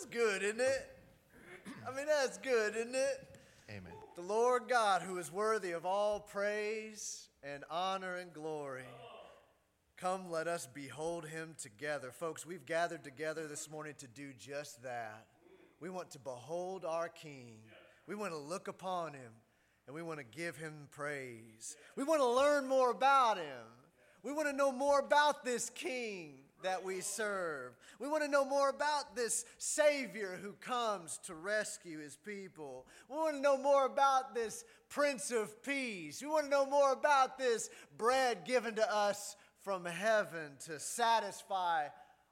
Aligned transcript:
That's 0.00 0.14
good, 0.14 0.42
isn't 0.42 0.62
it? 0.62 0.88
I 1.86 1.94
mean, 1.94 2.06
that's 2.06 2.38
good, 2.38 2.74
isn't 2.74 2.94
it? 2.94 3.38
Amen. 3.68 3.92
The 4.16 4.22
Lord 4.22 4.62
God, 4.66 5.02
who 5.02 5.18
is 5.18 5.30
worthy 5.30 5.72
of 5.72 5.84
all 5.84 6.20
praise 6.20 7.28
and 7.42 7.64
honor 7.70 8.16
and 8.16 8.32
glory. 8.32 8.86
Come, 9.98 10.30
let 10.30 10.48
us 10.48 10.66
behold 10.72 11.26
him 11.26 11.54
together. 11.60 12.12
Folks, 12.12 12.46
we've 12.46 12.64
gathered 12.64 13.04
together 13.04 13.46
this 13.46 13.70
morning 13.70 13.92
to 13.98 14.06
do 14.06 14.32
just 14.38 14.82
that. 14.84 15.26
We 15.80 15.90
want 15.90 16.12
to 16.12 16.18
behold 16.18 16.86
our 16.86 17.10
King. 17.10 17.58
We 18.06 18.14
want 18.14 18.32
to 18.32 18.38
look 18.38 18.68
upon 18.68 19.12
him 19.12 19.32
and 19.86 19.94
we 19.94 20.00
want 20.00 20.18
to 20.18 20.24
give 20.24 20.56
him 20.56 20.88
praise. 20.90 21.76
We 21.94 22.04
want 22.04 22.22
to 22.22 22.26
learn 22.26 22.66
more 22.66 22.90
about 22.90 23.36
him. 23.36 23.66
We 24.22 24.32
want 24.32 24.48
to 24.48 24.56
know 24.56 24.72
more 24.72 24.98
about 24.98 25.44
this 25.44 25.68
King 25.68 26.38
that 26.62 26.84
we 26.84 27.00
serve. 27.00 27.72
We 27.98 28.08
want 28.08 28.22
to 28.24 28.30
know 28.30 28.44
more 28.44 28.68
about 28.68 29.14
this 29.16 29.44
Savior 29.58 30.38
who 30.42 30.52
comes 30.52 31.18
to 31.26 31.34
rescue 31.34 31.98
his 32.00 32.16
people. 32.16 32.86
We 33.08 33.16
want 33.16 33.36
to 33.36 33.42
know 33.42 33.56
more 33.56 33.86
about 33.86 34.34
this 34.34 34.64
Prince 34.88 35.30
of 35.30 35.62
Peace. 35.62 36.22
We 36.22 36.28
want 36.28 36.44
to 36.44 36.50
know 36.50 36.66
more 36.66 36.92
about 36.92 37.38
this 37.38 37.70
bread 37.96 38.44
given 38.44 38.74
to 38.76 38.94
us 38.94 39.36
from 39.62 39.84
heaven 39.84 40.52
to 40.66 40.80
satisfy 40.80 41.86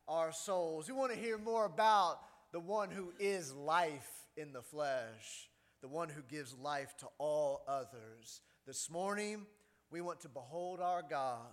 our 0.07 0.33
souls. 0.33 0.89
We 0.89 0.95
want 0.95 1.13
to 1.13 1.19
hear 1.19 1.39
more 1.39 1.67
about 1.67 2.21
the 2.53 2.61
one 2.61 2.91
who 2.91 3.13
is 3.19 3.53
life 3.55 4.11
in 4.37 4.53
the 4.53 4.63
flesh, 4.63 5.51
the 5.83 5.89
one 5.89 6.09
who 6.09 6.23
gives 6.23 6.55
life 6.55 6.97
to 6.99 7.07
all 7.19 7.63
others. 7.69 8.41
This 8.67 8.91
morning, 8.91 9.47
we 9.91 10.01
want 10.01 10.21
to 10.21 10.29
behold 10.29 10.81
our 10.81 11.03
God 11.03 11.47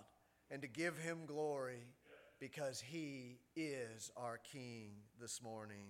and 0.50 0.62
to 0.62 0.68
give 0.68 0.98
him 0.98 1.26
glory 1.26 1.84
because 2.54 2.80
he 2.80 3.40
is 3.56 4.12
our 4.16 4.40
King 4.54 4.92
this 5.20 5.42
morning. 5.42 5.88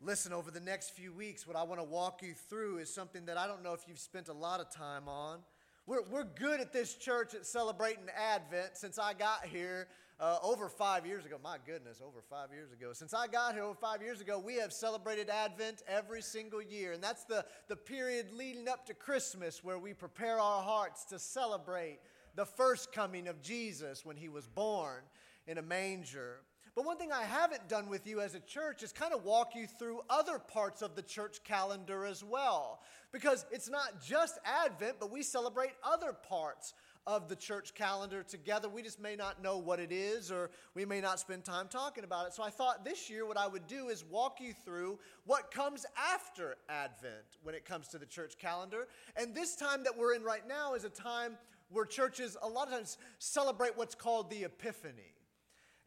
Listen, 0.00 0.32
over 0.32 0.52
the 0.52 0.60
next 0.60 0.90
few 0.90 1.12
weeks, 1.12 1.48
what 1.48 1.56
I 1.56 1.64
want 1.64 1.80
to 1.80 1.84
walk 1.84 2.22
you 2.22 2.32
through 2.32 2.78
is 2.78 2.94
something 2.94 3.26
that 3.26 3.36
I 3.36 3.48
don't 3.48 3.64
know 3.64 3.72
if 3.72 3.80
you've 3.88 3.98
spent 3.98 4.28
a 4.28 4.32
lot 4.32 4.60
of 4.60 4.70
time 4.70 5.08
on. 5.08 5.40
We're, 5.84 6.04
we're 6.12 6.22
good 6.22 6.60
at 6.60 6.72
this 6.72 6.94
church 6.94 7.34
at 7.34 7.44
celebrating 7.44 8.04
Advent 8.16 8.76
since 8.76 9.00
I 9.00 9.14
got 9.14 9.46
here 9.46 9.88
uh, 10.20 10.38
over 10.44 10.68
five 10.68 11.04
years 11.04 11.26
ago. 11.26 11.38
My 11.42 11.56
goodness, 11.66 12.00
over 12.06 12.22
five 12.30 12.52
years 12.52 12.70
ago. 12.70 12.92
Since 12.92 13.12
I 13.12 13.26
got 13.26 13.54
here 13.54 13.64
over 13.64 13.74
five 13.74 14.00
years 14.00 14.20
ago, 14.20 14.38
we 14.38 14.54
have 14.58 14.72
celebrated 14.72 15.28
Advent 15.28 15.82
every 15.88 16.22
single 16.22 16.62
year. 16.62 16.92
And 16.92 17.02
that's 17.02 17.24
the, 17.24 17.44
the 17.66 17.74
period 17.74 18.30
leading 18.32 18.68
up 18.68 18.86
to 18.86 18.94
Christmas 18.94 19.64
where 19.64 19.80
we 19.80 19.92
prepare 19.92 20.38
our 20.38 20.62
hearts 20.62 21.04
to 21.06 21.18
celebrate 21.18 21.98
the 22.36 22.46
first 22.46 22.92
coming 22.92 23.26
of 23.26 23.42
Jesus 23.42 24.04
when 24.04 24.16
he 24.16 24.28
was 24.28 24.46
born 24.46 25.02
in 25.48 25.58
a 25.58 25.62
manger. 25.62 26.36
But 26.76 26.84
one 26.84 26.96
thing 26.96 27.10
I 27.10 27.24
haven't 27.24 27.68
done 27.68 27.88
with 27.88 28.06
you 28.06 28.20
as 28.20 28.36
a 28.36 28.40
church 28.40 28.84
is 28.84 28.92
kind 28.92 29.12
of 29.12 29.24
walk 29.24 29.56
you 29.56 29.66
through 29.66 30.02
other 30.08 30.38
parts 30.38 30.80
of 30.80 30.94
the 30.94 31.02
church 31.02 31.42
calendar 31.42 32.04
as 32.04 32.22
well. 32.22 32.80
Because 33.10 33.46
it's 33.50 33.68
not 33.68 34.00
just 34.00 34.38
Advent, 34.44 34.98
but 35.00 35.10
we 35.10 35.22
celebrate 35.22 35.72
other 35.82 36.12
parts 36.12 36.74
of 37.06 37.26
the 37.28 37.34
church 37.34 37.74
calendar 37.74 38.22
together. 38.22 38.68
We 38.68 38.82
just 38.82 39.00
may 39.00 39.16
not 39.16 39.42
know 39.42 39.56
what 39.56 39.80
it 39.80 39.90
is, 39.90 40.30
or 40.30 40.50
we 40.74 40.84
may 40.84 41.00
not 41.00 41.18
spend 41.18 41.42
time 41.42 41.66
talking 41.68 42.04
about 42.04 42.26
it. 42.26 42.34
So 42.34 42.42
I 42.42 42.50
thought 42.50 42.84
this 42.84 43.08
year 43.08 43.26
what 43.26 43.38
I 43.38 43.48
would 43.48 43.66
do 43.66 43.88
is 43.88 44.04
walk 44.04 44.40
you 44.40 44.52
through 44.52 44.98
what 45.24 45.50
comes 45.50 45.86
after 45.96 46.58
Advent 46.68 47.38
when 47.42 47.54
it 47.54 47.64
comes 47.64 47.88
to 47.88 47.98
the 47.98 48.06
church 48.06 48.36
calendar. 48.38 48.86
And 49.16 49.34
this 49.34 49.56
time 49.56 49.82
that 49.84 49.96
we're 49.96 50.14
in 50.14 50.22
right 50.22 50.46
now 50.46 50.74
is 50.74 50.84
a 50.84 50.90
time 50.90 51.38
where 51.70 51.86
churches 51.86 52.36
a 52.42 52.48
lot 52.48 52.68
of 52.68 52.74
times 52.74 52.98
celebrate 53.18 53.76
what's 53.76 53.94
called 53.94 54.30
the 54.30 54.44
Epiphany. 54.44 55.14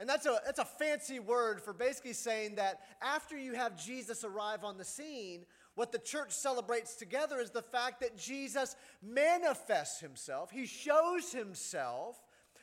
And 0.01 0.09
that's 0.09 0.25
a, 0.25 0.39
that's 0.43 0.57
a 0.57 0.65
fancy 0.65 1.19
word 1.19 1.61
for 1.61 1.73
basically 1.73 2.13
saying 2.13 2.55
that 2.55 2.79
after 3.03 3.37
you 3.37 3.53
have 3.53 3.77
Jesus 3.77 4.23
arrive 4.23 4.63
on 4.63 4.79
the 4.79 4.83
scene, 4.83 5.45
what 5.75 5.91
the 5.91 5.99
church 5.99 6.31
celebrates 6.31 6.95
together 6.95 7.39
is 7.39 7.51
the 7.51 7.61
fact 7.61 8.01
that 8.01 8.17
Jesus 8.17 8.75
manifests 9.03 9.99
himself. 9.99 10.49
He 10.49 10.65
shows 10.65 11.31
himself 11.31 12.19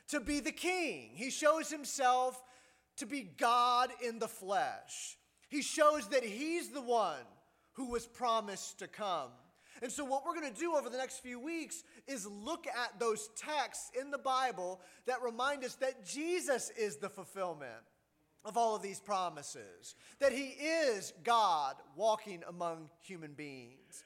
to 0.09 0.19
be 0.19 0.41
the 0.41 0.51
king. 0.51 1.11
He 1.15 1.31
shows 1.31 1.71
himself 1.71 2.43
to 2.97 3.07
be 3.07 3.23
God 3.23 3.91
in 4.05 4.19
the 4.19 4.27
flesh. 4.27 5.17
He 5.49 5.63
shows 5.63 6.09
that 6.09 6.25
he's 6.25 6.71
the 6.71 6.83
one 6.83 7.25
who 7.75 7.89
was 7.89 8.05
promised 8.05 8.81
to 8.81 8.89
come. 8.89 9.31
And 9.83 9.93
so, 9.93 10.05
what 10.05 10.25
we're 10.25 10.39
going 10.39 10.53
to 10.53 10.61
do 10.61 10.75
over 10.75 10.89
the 10.91 10.99
next 10.99 11.21
few 11.21 11.39
weeks 11.39 11.85
is 12.07 12.27
look 12.27 12.67
at 12.67 12.99
those 12.99 13.31
texts 13.37 13.91
in 13.99 14.11
the 14.11 14.19
Bible 14.19 14.81
that 15.07 15.23
remind 15.23 15.65
us 15.65 15.75
that 15.77 16.05
Jesus 16.05 16.71
is 16.71 16.97
the 16.97 17.09
fulfillment 17.09 17.73
of 18.45 18.57
all 18.57 18.75
of 18.75 18.83
these 18.83 19.01
promises, 19.01 19.95
that 20.21 20.33
He 20.33 20.49
is 20.49 21.13
God 21.23 21.77
walking 21.97 22.43
among 22.49 22.89
human 23.01 23.33
beings. 23.33 24.05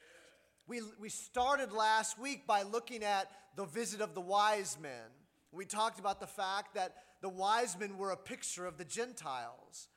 We, 0.66 0.80
we 1.00 1.08
started 1.08 1.72
last 1.72 2.18
week 2.18 2.46
by 2.46 2.62
looking 2.62 3.02
at 3.02 3.30
the 3.56 3.64
visit 3.64 4.00
of 4.00 4.14
the 4.14 4.20
wise 4.20 4.78
men. 4.80 5.10
We 5.50 5.64
talked 5.64 5.98
about 5.98 6.20
the 6.20 6.26
fact 6.26 6.74
that 6.74 6.94
the 7.20 7.28
wise 7.28 7.76
men 7.78 7.98
were 7.98 8.10
a 8.10 8.16
picture 8.16 8.66
of 8.66 8.78
the 8.78 8.84
Gentiles, 8.84 9.88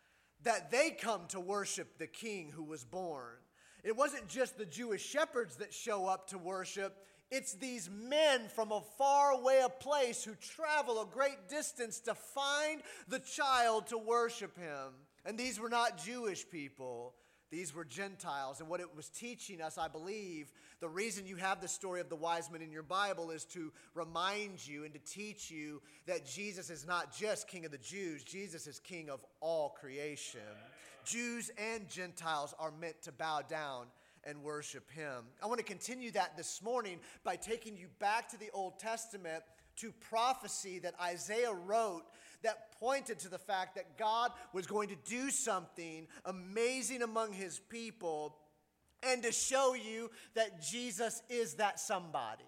that 0.43 0.71
they 0.71 0.91
come 0.91 1.27
to 1.29 1.39
worship 1.39 1.97
the 1.97 2.07
king 2.07 2.51
who 2.53 2.63
was 2.63 2.83
born. 2.83 3.37
It 3.85 3.95
wasn't 3.95 4.27
just 4.27 4.57
the 4.57 4.65
Jewish 4.65 5.05
shepherds 5.05 5.57
that 5.57 5.71
show 5.71 6.07
up 6.07 6.29
to 6.29 6.39
worship, 6.39 6.97
it's 7.29 7.53
these 7.53 7.89
men 7.89 8.47
from 8.47 8.71
a 8.71 8.81
far 8.97 9.31
away 9.31 9.61
a 9.63 9.69
place 9.69 10.23
who 10.23 10.33
travel 10.35 11.01
a 11.01 11.05
great 11.05 11.49
distance 11.49 11.99
to 12.01 12.15
find 12.15 12.81
the 13.07 13.19
child 13.19 13.87
to 13.87 13.97
worship 13.97 14.57
him. 14.57 14.93
And 15.23 15.37
these 15.37 15.59
were 15.59 15.69
not 15.69 16.03
Jewish 16.03 16.49
people. 16.49 17.13
These 17.51 17.73
were 17.73 17.85
Gentiles. 17.85 18.59
And 18.59 18.69
what 18.69 18.79
it 18.79 18.95
was 18.95 19.09
teaching 19.09 19.61
us, 19.61 19.77
I 19.77 19.87
believe, 19.87 20.51
the 20.79 20.89
reason 20.89 21.27
you 21.27 21.35
have 21.35 21.61
the 21.61 21.67
story 21.67 22.01
of 22.01 22.09
the 22.09 22.15
wise 22.15 22.51
men 22.51 22.61
in 22.61 22.71
your 22.71 22.83
Bible 22.83 23.31
is 23.31 23.45
to 23.45 23.71
remind 23.93 24.65
you 24.67 24.83
and 24.83 24.93
to 24.93 24.99
teach 24.99 25.51
you 25.51 25.81
that 26.07 26.25
Jesus 26.25 26.69
is 26.69 26.87
not 26.87 27.15
just 27.15 27.47
King 27.47 27.65
of 27.65 27.71
the 27.71 27.77
Jews, 27.77 28.23
Jesus 28.23 28.65
is 28.65 28.79
King 28.79 29.09
of 29.09 29.23
all 29.41 29.69
creation. 29.69 30.41
Jews 31.05 31.51
and 31.57 31.87
Gentiles 31.87 32.53
are 32.59 32.71
meant 32.71 33.01
to 33.03 33.11
bow 33.11 33.41
down 33.41 33.85
and 34.23 34.43
worship 34.43 34.89
him. 34.91 35.25
I 35.41 35.47
want 35.47 35.59
to 35.59 35.65
continue 35.65 36.11
that 36.11 36.35
this 36.35 36.61
morning 36.61 36.99
by 37.23 37.35
taking 37.35 37.77
you 37.77 37.87
back 37.99 38.29
to 38.29 38.39
the 38.39 38.49
Old 38.53 38.79
Testament 38.79 39.43
to 39.77 39.91
prophecy 40.09 40.79
that 40.79 40.95
Isaiah 41.01 41.53
wrote 41.53 42.03
that 42.43 42.71
pointed 42.79 43.19
to 43.19 43.29
the 43.29 43.37
fact 43.37 43.75
that 43.75 43.97
God 43.97 44.31
was 44.53 44.65
going 44.65 44.89
to 44.89 44.95
do 45.05 45.29
something 45.29 46.07
amazing 46.25 47.01
among 47.01 47.33
his 47.33 47.59
people 47.59 48.37
and 49.03 49.21
to 49.23 49.31
show 49.31 49.73
you 49.73 50.09
that 50.33 50.61
Jesus 50.61 51.21
is 51.29 51.55
that 51.55 51.79
somebody, 51.79 52.43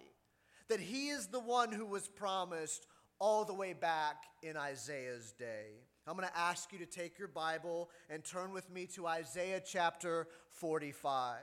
that 0.68 0.80
he 0.80 1.08
is 1.08 1.28
the 1.28 1.40
one 1.40 1.72
who 1.72 1.86
was 1.86 2.08
promised 2.08 2.86
all 3.20 3.44
the 3.44 3.54
way 3.54 3.72
back 3.72 4.24
in 4.42 4.56
Isaiah's 4.56 5.32
day. 5.32 5.74
I'm 6.08 6.16
going 6.16 6.26
to 6.26 6.38
ask 6.38 6.72
you 6.72 6.78
to 6.78 6.86
take 6.86 7.18
your 7.18 7.28
Bible 7.28 7.90
and 8.08 8.24
turn 8.24 8.52
with 8.52 8.70
me 8.70 8.86
to 8.94 9.06
Isaiah 9.06 9.60
chapter 9.60 10.26
45. 10.48 11.36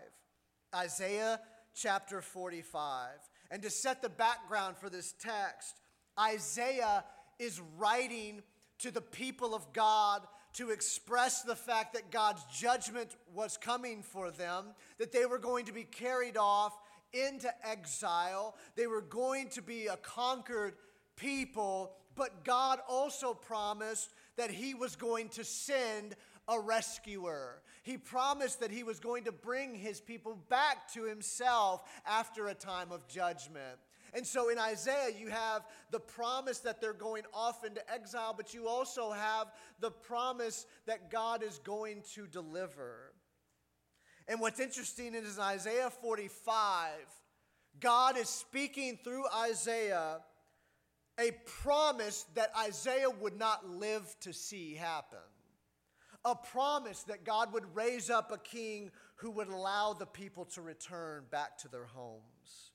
Isaiah 0.74 1.40
chapter 1.76 2.20
45. 2.20 3.12
And 3.52 3.62
to 3.62 3.70
set 3.70 4.02
the 4.02 4.10
background 4.10 4.78
for 4.78 4.90
this 4.90 5.14
text, 5.20 5.76
Isaiah 6.20 7.04
is 7.38 7.62
writing 7.78 8.42
to 8.80 8.90
the 8.90 9.02
people 9.02 9.54
of 9.54 9.72
God 9.72 10.24
to 10.54 10.72
express 10.72 11.44
the 11.44 11.56
fact 11.56 11.94
that 11.94 12.10
God's 12.10 12.44
judgment 12.46 13.16
was 13.36 13.58
coming 13.58 14.02
for 14.02 14.32
them, 14.32 14.74
that 14.98 15.12
they 15.12 15.28
were 15.28 15.38
going 15.38 15.66
to 15.66 15.74
be 15.74 15.84
carried 15.84 16.38
off 16.38 16.76
into 17.14 17.50
exile, 17.64 18.56
they 18.76 18.88
were 18.88 19.02
going 19.02 19.50
to 19.50 19.62
be 19.62 19.86
a 19.88 19.98
conquered 19.98 20.74
people, 21.16 21.94
but 22.16 22.44
God 22.44 22.80
also 22.90 23.34
promised 23.34 24.10
that 24.38 24.52
He 24.52 24.74
was 24.74 24.96
going 24.96 25.30
to 25.30 25.44
send 25.44 26.16
a 26.48 26.60
rescuer. 26.60 27.62
He 27.84 27.98
promised 27.98 28.60
that 28.60 28.72
He 28.72 28.84
was 28.84 29.00
going 29.00 29.26
to 29.26 29.32
bring 29.32 29.76
His 29.76 30.00
people 30.00 30.38
back 30.50 30.92
to 30.94 31.04
Himself 31.04 31.84
after 32.06 32.48
a 32.48 32.54
time 32.54 32.92
of 32.92 33.08
judgment. 33.08 33.80
And 34.14 34.26
so 34.26 34.50
in 34.50 34.58
Isaiah, 34.58 35.12
you 35.20 35.30
have 35.30 35.66
the 35.92 36.00
promise 36.00 36.60
that 36.60 36.80
they're 36.80 36.94
going 36.94 37.24
off 37.34 37.66
into 37.66 37.82
exile, 37.92 38.34
but 38.36 38.54
you 38.54 38.68
also 38.68 39.12
have 39.12 39.48
the 39.82 39.92
promise 39.92 40.66
that 40.86 41.12
God 41.12 41.44
is 41.44 41.60
going 41.60 42.02
to 42.14 42.26
deliver. 42.26 43.12
And 44.28 44.40
what's 44.40 44.60
interesting 44.60 45.14
is 45.14 45.38
in 45.38 45.44
Isaiah 45.44 45.90
45, 45.90 46.92
God 47.80 48.18
is 48.18 48.30
speaking 48.30 48.98
through 49.04 49.26
Isaiah 49.36 50.22
a 51.20 51.32
promise 51.62 52.26
that 52.36 52.52
Isaiah 52.58 53.10
would 53.10 53.38
not 53.38 53.70
live 53.70 54.16
to 54.22 54.34
see 54.34 54.76
happen. 54.76 55.18
A 56.26 56.36
promise 56.36 57.04
that 57.04 57.24
God 57.24 57.54
would 57.54 57.76
raise 57.76 58.10
up 58.10 58.32
a 58.32 58.38
king 58.38 58.92
who 59.18 59.32
would 59.32 59.48
allow 59.48 59.94
the 59.94 60.06
people 60.06 60.46
to 60.46 60.62
return 60.62 61.24
back 61.32 61.58
to 61.60 61.68
their 61.68 61.86
homes. 61.86 62.72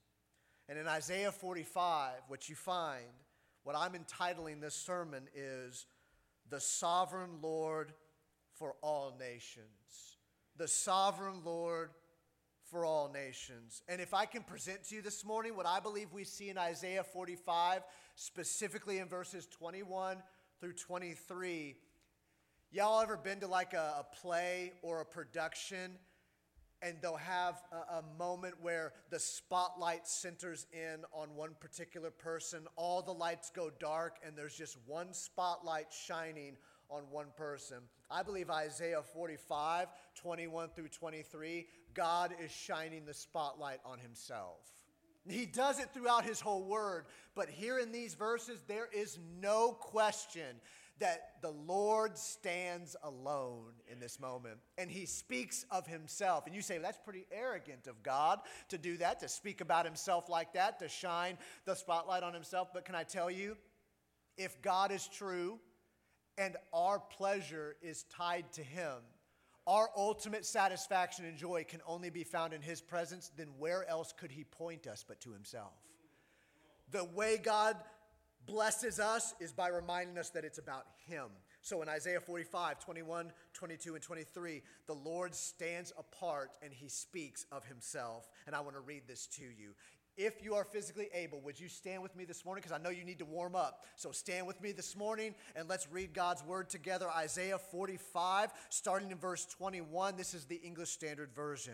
And 0.68 0.78
in 0.78 0.86
Isaiah 0.86 1.32
45, 1.32 2.12
what 2.28 2.48
you 2.48 2.54
find, 2.54 3.02
what 3.64 3.76
I'm 3.76 3.94
entitling 3.94 4.60
this 4.60 4.76
sermon 4.76 5.28
is 5.34 5.86
The 6.48 6.60
Sovereign 6.60 7.40
Lord 7.42 7.92
for 8.54 8.76
all 8.82 9.16
nations. 9.18 10.16
The 10.56 10.68
sovereign 10.68 11.42
Lord 11.44 11.90
for 12.70 12.84
all 12.84 13.10
nations. 13.12 13.82
And 13.88 14.00
if 14.00 14.14
I 14.14 14.26
can 14.26 14.42
present 14.42 14.84
to 14.84 14.94
you 14.94 15.02
this 15.02 15.24
morning 15.24 15.56
what 15.56 15.66
I 15.66 15.80
believe 15.80 16.12
we 16.12 16.24
see 16.24 16.50
in 16.50 16.58
Isaiah 16.58 17.02
45, 17.02 17.82
specifically 18.20 18.98
in 18.98 19.08
verses 19.08 19.46
21 19.46 20.18
through 20.60 20.74
23, 20.74 21.74
y'all 22.70 23.00
ever 23.00 23.16
been 23.16 23.40
to 23.40 23.46
like 23.46 23.72
a, 23.72 23.94
a 24.00 24.16
play 24.20 24.72
or 24.82 25.00
a 25.00 25.04
production? 25.04 25.92
and 26.82 26.96
they'll 27.02 27.14
have 27.16 27.62
a, 27.72 27.96
a, 27.96 28.04
moment 28.18 28.54
where 28.62 28.94
the 29.10 29.18
spotlight 29.18 30.06
centers 30.08 30.66
in 30.72 31.04
on 31.12 31.28
one 31.36 31.50
particular 31.60 32.10
person. 32.10 32.66
All 32.74 33.02
the 33.02 33.12
lights 33.12 33.50
go 33.54 33.70
dark, 33.78 34.16
and 34.26 34.34
there's 34.34 34.56
just 34.56 34.78
one 34.86 35.12
spotlight 35.12 35.92
shining 35.92 36.56
on 36.88 37.02
one 37.10 37.26
person. 37.36 37.80
I 38.10 38.22
believe 38.22 38.48
Isaiah 38.48 39.02
45, 39.02 39.88
21 40.14 40.70
through 40.74 40.88
23, 40.88 41.66
God 41.92 42.34
is 42.42 42.50
shining 42.50 43.04
the 43.04 43.12
spotlight 43.12 43.80
on 43.84 43.98
himself. 43.98 44.79
He 45.28 45.46
does 45.46 45.78
it 45.78 45.90
throughout 45.92 46.24
his 46.24 46.40
whole 46.40 46.64
word, 46.64 47.04
but 47.34 47.48
here 47.48 47.78
in 47.78 47.92
these 47.92 48.14
verses, 48.14 48.60
there 48.66 48.88
is 48.92 49.18
no 49.40 49.72
question 49.72 50.56
that 50.98 51.32
the 51.40 51.50
Lord 51.50 52.16
stands 52.16 52.94
alone 53.02 53.72
in 53.90 53.98
this 53.98 54.20
moment 54.20 54.58
and 54.76 54.90
he 54.90 55.06
speaks 55.06 55.64
of 55.70 55.86
himself. 55.86 56.46
And 56.46 56.54
you 56.54 56.60
say, 56.62 56.78
that's 56.78 56.98
pretty 57.02 57.26
arrogant 57.32 57.86
of 57.86 58.02
God 58.02 58.40
to 58.68 58.78
do 58.78 58.98
that, 58.98 59.18
to 59.20 59.28
speak 59.28 59.62
about 59.62 59.86
himself 59.86 60.28
like 60.28 60.52
that, 60.52 60.78
to 60.78 60.88
shine 60.88 61.38
the 61.64 61.74
spotlight 61.74 62.22
on 62.22 62.34
himself. 62.34 62.68
But 62.72 62.84
can 62.84 62.94
I 62.94 63.02
tell 63.02 63.30
you, 63.30 63.56
if 64.36 64.60
God 64.62 64.92
is 64.92 65.08
true 65.08 65.58
and 66.36 66.56
our 66.72 66.98
pleasure 66.98 67.76
is 67.82 68.04
tied 68.04 68.52
to 68.52 68.62
him, 68.62 68.96
our 69.66 69.90
ultimate 69.96 70.44
satisfaction 70.44 71.24
and 71.24 71.36
joy 71.36 71.64
can 71.68 71.80
only 71.86 72.10
be 72.10 72.24
found 72.24 72.52
in 72.52 72.62
his 72.62 72.80
presence, 72.80 73.30
then 73.36 73.48
where 73.58 73.88
else 73.88 74.12
could 74.12 74.32
he 74.32 74.44
point 74.44 74.86
us 74.86 75.04
but 75.06 75.20
to 75.20 75.32
himself? 75.32 75.72
The 76.90 77.04
way 77.04 77.36
God 77.36 77.76
blesses 78.46 78.98
us 78.98 79.34
is 79.40 79.52
by 79.52 79.68
reminding 79.68 80.18
us 80.18 80.30
that 80.30 80.44
it's 80.44 80.58
about 80.58 80.86
Him. 81.06 81.26
So 81.62 81.82
in 81.82 81.88
Isaiah 81.88 82.20
45, 82.20 82.78
21, 82.80 83.32
22, 83.52 83.94
and 83.94 84.02
23, 84.02 84.62
the 84.86 84.94
Lord 84.94 85.34
stands 85.34 85.92
apart 85.98 86.50
and 86.62 86.72
He 86.72 86.88
speaks 86.88 87.46
of 87.52 87.64
Himself. 87.64 88.28
And 88.46 88.56
I 88.56 88.60
want 88.60 88.76
to 88.76 88.80
read 88.80 89.02
this 89.06 89.26
to 89.38 89.42
you. 89.42 89.74
If 90.22 90.44
you 90.44 90.54
are 90.54 90.64
physically 90.64 91.08
able, 91.14 91.40
would 91.40 91.58
you 91.58 91.70
stand 91.70 92.02
with 92.02 92.14
me 92.14 92.26
this 92.26 92.44
morning? 92.44 92.60
Because 92.60 92.78
I 92.78 92.82
know 92.82 92.90
you 92.90 93.04
need 93.04 93.20
to 93.20 93.24
warm 93.24 93.56
up. 93.56 93.86
So 93.96 94.12
stand 94.12 94.46
with 94.46 94.60
me 94.60 94.70
this 94.70 94.94
morning 94.94 95.34
and 95.56 95.66
let's 95.66 95.90
read 95.90 96.12
God's 96.12 96.44
word 96.44 96.68
together. 96.68 97.08
Isaiah 97.08 97.56
45, 97.56 98.52
starting 98.68 99.12
in 99.12 99.16
verse 99.16 99.46
21. 99.46 100.18
This 100.18 100.34
is 100.34 100.44
the 100.44 100.56
English 100.56 100.90
Standard 100.90 101.32
Version. 101.34 101.72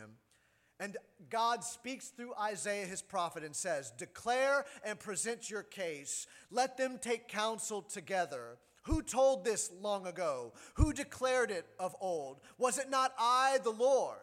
And 0.79 0.97
God 1.29 1.65
speaks 1.65 2.11
through 2.11 2.35
Isaiah, 2.41 2.87
his 2.87 3.03
prophet, 3.03 3.43
and 3.43 3.57
says, 3.57 3.93
Declare 3.99 4.65
and 4.85 4.97
present 5.01 5.51
your 5.51 5.65
case. 5.65 6.29
Let 6.53 6.77
them 6.77 7.01
take 7.03 7.27
counsel 7.27 7.83
together. 7.83 8.59
Who 8.85 9.03
told 9.03 9.45
this 9.45 9.73
long 9.81 10.07
ago? 10.07 10.53
Who 10.75 10.93
declared 10.93 11.51
it 11.51 11.67
of 11.81 11.97
old? 12.01 12.39
Was 12.59 12.79
it 12.79 12.91
not 12.91 13.13
I, 13.19 13.59
the 13.65 13.71
Lord? 13.71 14.19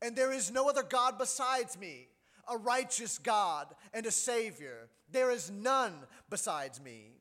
And 0.00 0.14
there 0.14 0.32
is 0.32 0.52
no 0.52 0.68
other 0.68 0.84
God 0.84 1.18
besides 1.18 1.76
me, 1.76 2.06
a 2.50 2.56
righteous 2.56 3.18
God 3.18 3.68
and 3.92 4.06
a 4.06 4.10
Savior. 4.10 4.88
There 5.10 5.30
is 5.30 5.50
none 5.50 5.94
besides 6.30 6.80
me. 6.80 7.12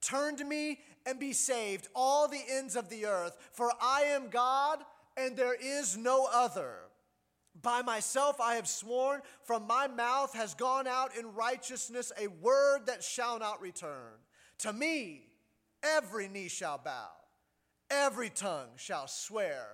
Turn 0.00 0.36
to 0.36 0.44
me 0.44 0.80
and 1.06 1.18
be 1.18 1.32
saved, 1.32 1.88
all 1.94 2.28
the 2.28 2.42
ends 2.50 2.76
of 2.76 2.88
the 2.88 3.06
earth, 3.06 3.36
for 3.52 3.72
I 3.80 4.02
am 4.02 4.28
God 4.28 4.80
and 5.16 5.36
there 5.36 5.54
is 5.54 5.96
no 5.96 6.28
other. 6.32 6.74
By 7.60 7.82
myself 7.82 8.40
I 8.40 8.54
have 8.54 8.66
sworn, 8.66 9.20
from 9.44 9.66
my 9.66 9.86
mouth 9.86 10.34
has 10.34 10.54
gone 10.54 10.86
out 10.86 11.16
in 11.16 11.34
righteousness 11.34 12.10
a 12.18 12.28
word 12.28 12.86
that 12.86 13.04
shall 13.04 13.38
not 13.38 13.60
return. 13.60 14.12
To 14.58 14.72
me, 14.72 15.22
every 15.82 16.28
knee 16.28 16.48
shall 16.48 16.78
bow, 16.78 17.10
every 17.90 18.30
tongue 18.30 18.70
shall 18.76 19.06
swear 19.06 19.66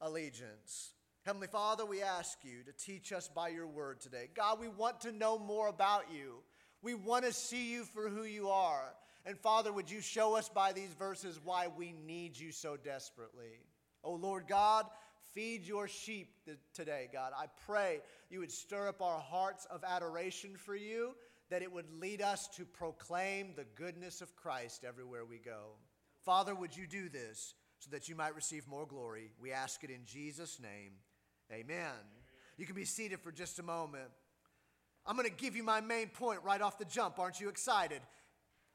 allegiance. 0.00 0.92
Heavenly 1.26 1.48
Father, 1.48 1.84
we 1.84 2.02
ask 2.02 2.38
you 2.44 2.62
to 2.62 2.72
teach 2.72 3.12
us 3.12 3.28
by 3.28 3.48
your 3.48 3.66
word 3.66 4.00
today. 4.00 4.28
God, 4.32 4.60
we 4.60 4.68
want 4.68 5.00
to 5.00 5.10
know 5.10 5.38
more 5.38 5.66
about 5.66 6.04
you. 6.10 6.36
We 6.82 6.94
want 6.94 7.24
to 7.24 7.32
see 7.32 7.72
you 7.72 7.82
for 7.82 8.08
who 8.08 8.22
you 8.22 8.48
are. 8.48 8.94
And 9.24 9.36
Father, 9.36 9.72
would 9.72 9.90
you 9.90 10.00
show 10.00 10.36
us 10.36 10.48
by 10.48 10.72
these 10.72 10.94
verses 10.96 11.40
why 11.42 11.66
we 11.76 11.92
need 12.06 12.38
you 12.38 12.52
so 12.52 12.76
desperately? 12.76 13.58
Oh 14.04 14.14
Lord 14.14 14.46
God, 14.46 14.86
Feed 15.36 15.66
your 15.66 15.86
sheep 15.86 16.32
today, 16.72 17.10
God. 17.12 17.32
I 17.36 17.44
pray 17.66 18.00
you 18.30 18.38
would 18.40 18.50
stir 18.50 18.88
up 18.88 19.02
our 19.02 19.18
hearts 19.18 19.66
of 19.66 19.84
adoration 19.84 20.56
for 20.56 20.74
you, 20.74 21.14
that 21.50 21.60
it 21.60 21.70
would 21.70 21.90
lead 22.00 22.22
us 22.22 22.48
to 22.56 22.64
proclaim 22.64 23.52
the 23.54 23.66
goodness 23.74 24.22
of 24.22 24.34
Christ 24.34 24.82
everywhere 24.82 25.26
we 25.26 25.36
go. 25.36 25.72
Father, 26.24 26.54
would 26.54 26.74
you 26.74 26.86
do 26.86 27.10
this 27.10 27.54
so 27.80 27.90
that 27.90 28.08
you 28.08 28.16
might 28.16 28.34
receive 28.34 28.66
more 28.66 28.86
glory? 28.86 29.30
We 29.38 29.52
ask 29.52 29.84
it 29.84 29.90
in 29.90 30.06
Jesus' 30.06 30.58
name. 30.58 30.92
Amen. 31.52 31.92
You 32.56 32.66
can 32.66 32.74
be 32.74 32.84
seated 32.84 33.20
for 33.20 33.30
just 33.30 33.58
a 33.58 33.62
moment. 33.62 34.10
I'm 35.06 35.16
going 35.16 35.28
to 35.28 35.34
give 35.34 35.54
you 35.54 35.62
my 35.62 35.80
main 35.80 36.08
point 36.08 36.40
right 36.42 36.60
off 36.60 36.78
the 36.78 36.84
jump. 36.84 37.18
Aren't 37.18 37.40
you 37.40 37.48
excited? 37.48 38.00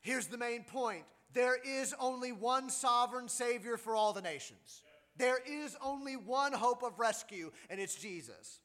Here's 0.02 0.28
the 0.28 0.38
main 0.38 0.64
point 0.64 1.04
there 1.34 1.58
is 1.66 1.94
only 2.00 2.32
one 2.32 2.70
sovereign 2.70 3.30
Savior 3.30 3.78
for 3.78 3.96
all 3.96 4.14
the 4.14 4.22
nations. 4.22 4.82
There 5.18 5.40
is 5.46 5.78
only 5.82 6.16
one 6.16 6.54
hope 6.54 6.84
of 6.84 7.00
rescue, 7.00 7.52
and 7.70 7.80
it's 7.80 7.96
Jesus. 7.96 8.60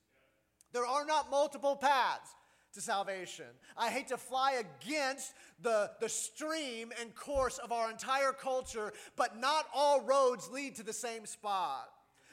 There 0.73 0.87
are 0.87 1.05
not 1.05 1.31
multiple 1.31 1.77
paths 1.77 2.35
to 2.75 2.81
salvation. 2.81 3.47
I 3.77 3.91
hate 3.91 4.09
to 4.09 4.17
fly 4.17 4.63
against 4.81 5.33
the, 5.61 5.91
the 6.01 6.09
stream 6.09 6.93
and 7.01 7.15
course 7.15 7.59
of 7.59 7.73
our 7.73 7.91
entire 7.91 8.33
culture, 8.33 8.93
but 9.17 9.39
not 9.39 9.67
all 9.75 10.03
roads 10.03 10.51
lead 10.51 10.77
to 10.77 10.83
the 10.83 10.93
same 10.93 11.27
spot. 11.27 11.89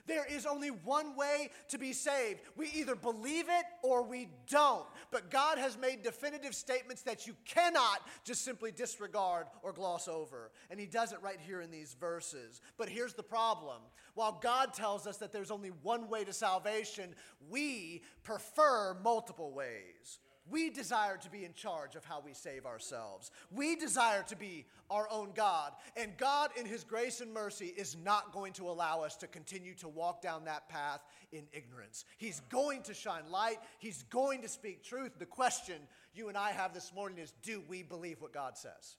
There 0.06 0.26
is 0.26 0.46
only 0.46 0.70
one 0.70 1.16
way 1.16 1.50
to 1.70 1.78
be 1.78 1.94
saved. 1.94 2.42
We 2.58 2.70
either 2.76 2.96
believe 2.96 3.46
it 3.48 3.66
or 3.84 4.04
we 4.04 4.30
don't. 4.50 4.86
But 5.12 5.32
God 5.32 5.58
has 5.58 5.78
made 5.78 6.04
definitive 6.04 6.56
statements 6.56 7.04
that 7.04 7.26
you 7.26 7.36
cannot 7.46 8.02
just 8.26 8.44
simply 8.44 8.72
disregard 8.72 9.48
or 9.62 9.72
gloss 9.72 10.08
over. 10.08 10.52
And 10.70 10.80
He 10.80 10.86
does 10.86 11.14
it 11.14 11.22
right 11.22 11.40
here 11.40 11.62
in 11.62 11.72
these 11.72 11.94
verses. 11.94 12.62
But 12.78 12.90
here's 12.90 13.14
the 13.14 13.24
problem 13.24 13.82
while 14.16 14.40
God 14.42 14.74
tells 14.74 15.08
us 15.08 15.18
that 15.18 15.32
there's 15.32 15.52
only 15.52 15.72
one 15.82 16.10
way 16.10 16.24
to 16.24 16.34
salvation, 16.34 17.16
we 17.50 18.04
prefer 18.24 18.96
multiple 19.04 19.54
ways. 19.54 20.20
We 20.50 20.70
desire 20.70 21.18
to 21.18 21.30
be 21.30 21.46
in 21.46 21.54
charge 21.54 21.96
of 21.96 22.04
how 22.04 22.22
we 22.24 22.34
save 22.34 22.66
ourselves. 22.66 23.32
We 23.50 23.78
desire 23.78 24.24
to 24.28 24.36
be 24.36 24.66
our 24.90 25.08
own 25.10 25.30
God. 25.34 25.72
And 25.96 26.18
God, 26.18 26.50
in 26.58 26.66
His 26.66 26.84
grace 26.84 27.22
and 27.22 27.34
mercy, 27.34 27.74
is 27.78 27.96
not 28.04 28.34
going 28.34 28.52
to 28.54 28.70
allow 28.70 29.02
us 29.02 29.16
to 29.18 29.28
continue 29.28 29.74
to 29.76 29.88
walk 29.88 30.22
down 30.22 30.46
that 30.46 30.68
path 30.68 31.00
in 31.32 31.44
ignorance. 31.54 32.04
He's 32.18 32.42
going 32.50 32.84
to 32.84 32.94
shine 32.94 33.32
light, 33.32 33.58
He's 33.80 34.04
going 34.10 34.42
to 34.42 34.50
speak 34.50 34.84
truth. 34.84 35.14
The 35.18 35.26
question 35.26 35.76
you 36.14 36.28
and 36.28 36.38
I 36.38 36.52
have 36.52 36.74
this 36.74 36.94
morning 36.94 37.20
is 37.20 37.34
do 37.42 37.64
we 37.70 37.82
believe 37.82 38.22
what 38.22 38.34
God 38.34 38.58
says? 38.58 38.98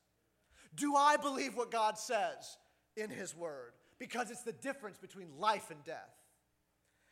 Do 0.74 0.96
I 0.96 1.16
believe 1.16 1.56
what 1.56 1.70
God 1.70 1.98
says 1.98 2.56
in 2.96 3.10
His 3.10 3.36
Word? 3.36 3.72
Because 3.98 4.30
it's 4.30 4.42
the 4.42 4.52
difference 4.52 4.96
between 4.96 5.28
life 5.38 5.70
and 5.70 5.84
death. 5.84 6.10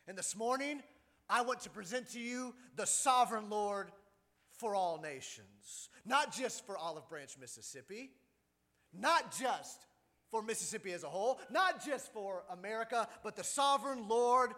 And 0.08 0.16
this 0.16 0.34
morning, 0.34 0.82
I 1.28 1.42
want 1.42 1.60
to 1.60 1.70
present 1.70 2.10
to 2.10 2.20
you 2.20 2.54
the 2.76 2.86
sovereign 2.86 3.48
Lord 3.48 3.92
for 4.62 4.76
all 4.76 5.00
nations, 5.02 5.90
not 6.06 6.32
just 6.32 6.64
for 6.64 6.78
Olive 6.78 7.08
Branch, 7.08 7.36
Mississippi, 7.40 8.12
not 8.96 9.36
just 9.36 9.86
for 10.30 10.40
Mississippi 10.40 10.92
as 10.92 11.02
a 11.02 11.08
whole, 11.08 11.40
not 11.50 11.84
just 11.84 12.12
for 12.12 12.44
America, 12.48 13.08
but 13.24 13.34
the 13.34 13.42
sovereign 13.42 14.06
Lord 14.08 14.52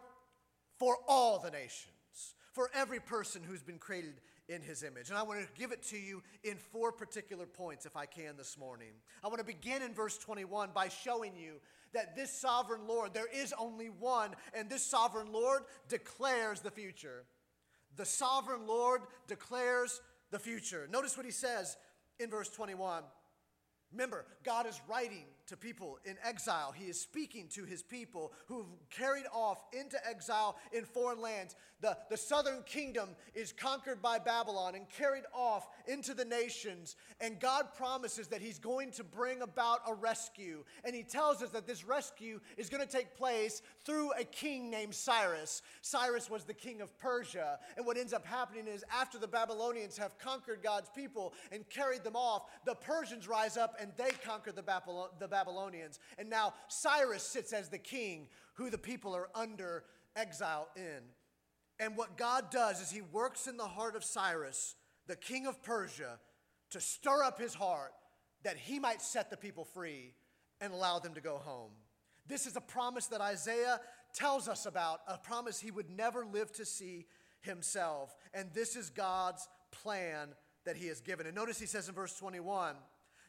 for 0.78 0.98
all 1.08 1.38
the 1.38 1.50
nations, 1.50 2.34
for 2.52 2.70
every 2.74 3.00
person 3.00 3.42
who's 3.42 3.62
been 3.62 3.78
created 3.78 4.20
in 4.46 4.60
his 4.60 4.82
image. 4.82 5.08
And 5.08 5.16
I 5.16 5.22
want 5.22 5.40
to 5.40 5.48
give 5.58 5.72
it 5.72 5.82
to 5.84 5.96
you 5.96 6.22
in 6.42 6.58
four 6.58 6.92
particular 6.92 7.46
points, 7.46 7.86
if 7.86 7.96
I 7.96 8.04
can, 8.04 8.36
this 8.36 8.58
morning. 8.58 8.92
I 9.24 9.28
want 9.28 9.38
to 9.38 9.44
begin 9.44 9.80
in 9.80 9.94
verse 9.94 10.18
21 10.18 10.70
by 10.74 10.88
showing 10.88 11.32
you 11.34 11.54
that 11.94 12.14
this 12.14 12.30
sovereign 12.30 12.86
Lord, 12.86 13.14
there 13.14 13.30
is 13.32 13.54
only 13.58 13.86
one, 13.86 14.34
and 14.52 14.68
this 14.68 14.84
sovereign 14.84 15.32
Lord 15.32 15.62
declares 15.88 16.60
the 16.60 16.70
future. 16.70 17.24
The 17.96 18.04
sovereign 18.04 18.66
Lord 18.66 19.02
declares 19.28 20.00
the 20.30 20.38
future. 20.38 20.88
Notice 20.90 21.16
what 21.16 21.26
he 21.26 21.32
says 21.32 21.76
in 22.18 22.30
verse 22.30 22.48
21. 22.50 23.02
Remember, 23.92 24.24
God 24.44 24.66
is 24.66 24.80
writing 24.88 25.24
to 25.48 25.56
people 25.56 25.98
in 26.04 26.16
exile. 26.22 26.72
He 26.74 26.86
is 26.86 27.00
speaking 27.00 27.48
to 27.54 27.64
his 27.64 27.82
people 27.82 28.32
who've 28.46 28.66
carried 28.90 29.26
off 29.32 29.58
into 29.72 29.96
exile 30.08 30.56
in 30.72 30.84
foreign 30.84 31.20
lands. 31.20 31.56
The, 31.80 31.96
the 32.08 32.16
southern 32.16 32.62
kingdom 32.62 33.10
is 33.34 33.52
conquered 33.52 34.00
by 34.00 34.18
Babylon 34.18 34.74
and 34.74 34.88
carried 34.88 35.24
off 35.34 35.68
into 35.86 36.14
the 36.14 36.24
nations. 36.24 36.96
And 37.20 37.38
God 37.38 37.74
promises 37.76 38.28
that 38.28 38.40
he's 38.40 38.58
going 38.58 38.90
to 38.92 39.04
bring 39.04 39.42
about 39.42 39.80
a 39.86 39.92
rescue. 39.92 40.64
And 40.84 40.94
he 40.94 41.02
tells 41.02 41.42
us 41.42 41.50
that 41.50 41.66
this 41.66 41.84
rescue 41.84 42.40
is 42.56 42.70
going 42.70 42.86
to 42.86 42.90
take 42.90 43.16
place 43.16 43.60
through 43.84 44.12
a 44.12 44.24
king 44.24 44.70
named 44.70 44.94
Cyrus. 44.94 45.60
Cyrus 45.82 46.30
was 46.30 46.44
the 46.44 46.54
king 46.54 46.80
of 46.80 46.96
Persia. 46.98 47.58
And 47.76 47.84
what 47.84 47.98
ends 47.98 48.14
up 48.14 48.24
happening 48.24 48.66
is 48.66 48.84
after 48.90 49.18
the 49.18 49.28
Babylonians 49.28 49.98
have 49.98 50.18
conquered 50.18 50.62
God's 50.62 50.88
people 50.94 51.34
and 51.52 51.68
carried 51.68 52.02
them 52.02 52.16
off, 52.16 52.44
the 52.64 52.74
Persians 52.74 53.28
rise 53.28 53.58
up 53.58 53.76
and 53.78 53.92
they 53.98 54.10
conquer 54.24 54.52
the, 54.52 54.62
Babylon, 54.62 55.08
the 55.18 55.28
Babylonians. 55.34 55.98
And 56.16 56.30
now 56.30 56.54
Cyrus 56.68 57.24
sits 57.24 57.52
as 57.52 57.68
the 57.68 57.78
king 57.78 58.28
who 58.54 58.70
the 58.70 58.78
people 58.78 59.16
are 59.16 59.28
under 59.34 59.82
exile 60.14 60.68
in. 60.76 61.02
And 61.80 61.96
what 61.96 62.16
God 62.16 62.52
does 62.52 62.80
is 62.80 62.92
he 62.92 63.00
works 63.00 63.48
in 63.48 63.56
the 63.56 63.64
heart 63.66 63.96
of 63.96 64.04
Cyrus, 64.04 64.76
the 65.08 65.16
king 65.16 65.48
of 65.48 65.60
Persia, 65.60 66.20
to 66.70 66.80
stir 66.80 67.24
up 67.24 67.40
his 67.40 67.52
heart 67.52 67.92
that 68.44 68.56
he 68.56 68.78
might 68.78 69.02
set 69.02 69.28
the 69.28 69.36
people 69.36 69.64
free 69.64 70.14
and 70.60 70.72
allow 70.72 71.00
them 71.00 71.14
to 71.14 71.20
go 71.20 71.38
home. 71.38 71.72
This 72.28 72.46
is 72.46 72.54
a 72.54 72.60
promise 72.60 73.06
that 73.06 73.20
Isaiah 73.20 73.80
tells 74.14 74.48
us 74.48 74.66
about, 74.66 75.00
a 75.08 75.18
promise 75.18 75.58
he 75.58 75.72
would 75.72 75.90
never 75.90 76.24
live 76.24 76.52
to 76.52 76.64
see 76.64 77.06
himself. 77.40 78.14
And 78.32 78.50
this 78.54 78.76
is 78.76 78.88
God's 78.88 79.48
plan 79.72 80.28
that 80.64 80.76
he 80.76 80.86
has 80.86 81.00
given. 81.00 81.26
And 81.26 81.34
notice 81.34 81.58
he 81.58 81.66
says 81.66 81.88
in 81.88 81.94
verse 81.94 82.16
21 82.16 82.76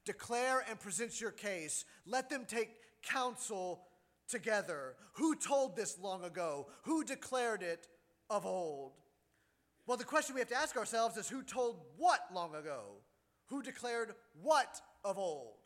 Declare 0.05 0.65
and 0.69 0.79
present 0.79 1.19
your 1.19 1.31
case. 1.31 1.85
Let 2.05 2.29
them 2.29 2.45
take 2.47 2.69
counsel 3.01 3.81
together. 4.27 4.95
Who 5.13 5.35
told 5.35 5.75
this 5.75 5.97
long 5.99 6.23
ago? 6.23 6.67
Who 6.83 7.03
declared 7.03 7.63
it 7.63 7.87
of 8.29 8.45
old? 8.45 8.93
Well, 9.87 9.97
the 9.97 10.03
question 10.03 10.35
we 10.35 10.41
have 10.41 10.49
to 10.49 10.55
ask 10.55 10.77
ourselves 10.77 11.17
is 11.17 11.27
who 11.27 11.43
told 11.43 11.79
what 11.97 12.21
long 12.33 12.55
ago? 12.55 13.01
Who 13.47 13.61
declared 13.61 14.13
what 14.41 14.81
of 15.03 15.19
old? 15.19 15.57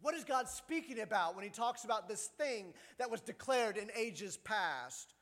What 0.00 0.14
is 0.14 0.24
God 0.24 0.48
speaking 0.48 1.00
about 1.00 1.34
when 1.34 1.44
he 1.44 1.50
talks 1.50 1.84
about 1.84 2.08
this 2.08 2.26
thing 2.38 2.72
that 2.98 3.10
was 3.10 3.20
declared 3.20 3.76
in 3.76 3.90
ages 3.96 4.36
past? 4.36 5.14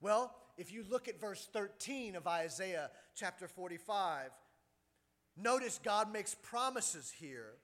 Well, 0.00 0.34
if 0.56 0.72
you 0.72 0.84
look 0.88 1.08
at 1.08 1.20
verse 1.20 1.48
13 1.52 2.16
of 2.16 2.26
Isaiah 2.26 2.90
chapter 3.14 3.46
45, 3.46 4.30
notice 5.36 5.80
God 5.82 6.12
makes 6.12 6.34
promises 6.34 7.12
here 7.14 7.54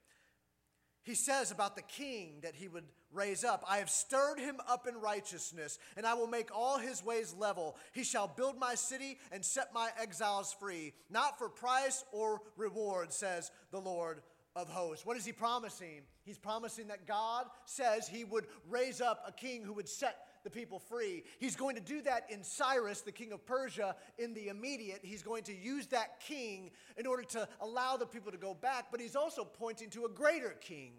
he 1.08 1.14
says 1.14 1.50
about 1.50 1.74
the 1.74 1.80
king 1.80 2.34
that 2.42 2.54
he 2.54 2.68
would 2.68 2.84
raise 3.10 3.42
up 3.42 3.64
I 3.66 3.78
have 3.78 3.88
stirred 3.88 4.38
him 4.38 4.56
up 4.68 4.86
in 4.86 5.00
righteousness, 5.00 5.78
and 5.96 6.04
I 6.04 6.12
will 6.12 6.26
make 6.26 6.54
all 6.54 6.76
his 6.76 7.02
ways 7.02 7.34
level. 7.36 7.76
He 7.94 8.04
shall 8.04 8.28
build 8.28 8.58
my 8.58 8.74
city 8.74 9.18
and 9.32 9.42
set 9.42 9.72
my 9.72 9.88
exiles 9.98 10.52
free, 10.52 10.92
not 11.08 11.38
for 11.38 11.48
price 11.48 12.04
or 12.12 12.42
reward, 12.58 13.10
says 13.10 13.50
the 13.70 13.80
Lord 13.80 14.20
of 14.54 14.68
hosts. 14.68 15.06
What 15.06 15.16
is 15.16 15.24
he 15.24 15.32
promising? 15.32 16.02
He's 16.26 16.36
promising 16.36 16.88
that 16.88 17.06
God 17.06 17.46
says 17.64 18.06
he 18.06 18.24
would 18.24 18.44
raise 18.68 19.00
up 19.00 19.24
a 19.26 19.32
king 19.32 19.62
who 19.62 19.72
would 19.72 19.88
set 19.88 20.18
the 20.48 20.60
people 20.60 20.78
free. 20.78 21.24
He's 21.38 21.56
going 21.56 21.76
to 21.76 21.82
do 21.82 22.00
that 22.02 22.24
in 22.30 22.42
Cyrus, 22.42 23.02
the 23.02 23.12
king 23.12 23.32
of 23.32 23.44
Persia, 23.44 23.94
in 24.16 24.32
the 24.32 24.48
immediate. 24.48 25.00
He's 25.02 25.22
going 25.22 25.42
to 25.44 25.54
use 25.54 25.88
that 25.88 26.20
king 26.20 26.70
in 26.96 27.06
order 27.06 27.22
to 27.24 27.46
allow 27.60 27.98
the 27.98 28.06
people 28.06 28.32
to 28.32 28.38
go 28.38 28.54
back, 28.54 28.86
but 28.90 28.98
he's 28.98 29.14
also 29.14 29.44
pointing 29.44 29.90
to 29.90 30.06
a 30.06 30.08
greater 30.08 30.56
king 30.60 30.92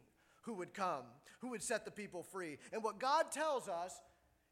who 0.43 0.53
would 0.53 0.73
come, 0.73 1.03
who 1.39 1.49
would 1.49 1.63
set 1.63 1.83
the 1.83 1.89
people 1.89 2.21
free. 2.21 2.59
And 2.71 2.83
what 2.83 2.99
God 2.99 3.31
tells 3.31 3.67
us 3.67 3.99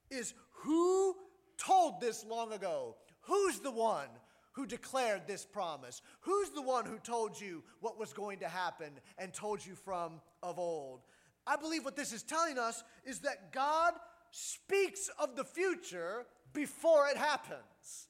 is 0.10 0.34
who 0.64 1.16
told 1.58 2.02
this 2.02 2.26
long 2.26 2.52
ago? 2.52 2.96
Who's 3.22 3.60
the 3.60 3.72
one 3.72 4.10
who 4.54 4.66
declared 4.66 5.28
this 5.28 5.46
promise? 5.46 6.02
Who's 6.22 6.50
the 6.50 6.62
one 6.64 6.88
who 6.88 6.98
told 6.98 7.40
you 7.40 7.64
what 7.82 8.00
was 8.00 8.14
going 8.14 8.40
to 8.40 8.48
happen 8.48 8.94
and 9.20 9.32
told 9.32 9.64
you 9.64 9.76
from 9.76 10.22
of 10.42 10.58
old? 10.58 11.02
I 11.46 11.56
believe 11.56 11.86
what 11.86 11.96
this 11.96 12.14
is 12.14 12.24
telling 12.24 12.58
us 12.58 12.84
is 13.06 13.20
that 13.20 13.54
God 13.54 13.94
speaks 14.38 15.10
of 15.18 15.36
the 15.36 15.44
future 15.44 16.28
before 16.54 17.08
it 17.08 17.18
happens. 17.18 18.08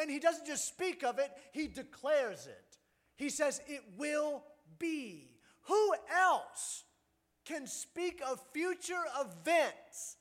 And 0.00 0.10
he 0.10 0.18
doesn't 0.18 0.46
just 0.46 0.66
speak 0.66 1.04
of 1.04 1.18
it, 1.18 1.30
he 1.52 1.68
declares 1.68 2.46
it. 2.46 2.78
He 3.16 3.28
says, 3.28 3.60
It 3.66 3.82
will 3.98 4.42
be. 4.78 5.28
Who 5.68 5.94
else 6.18 6.84
can 7.44 7.66
speak 7.66 8.22
of 8.26 8.40
future 8.54 9.02
events 9.20 10.16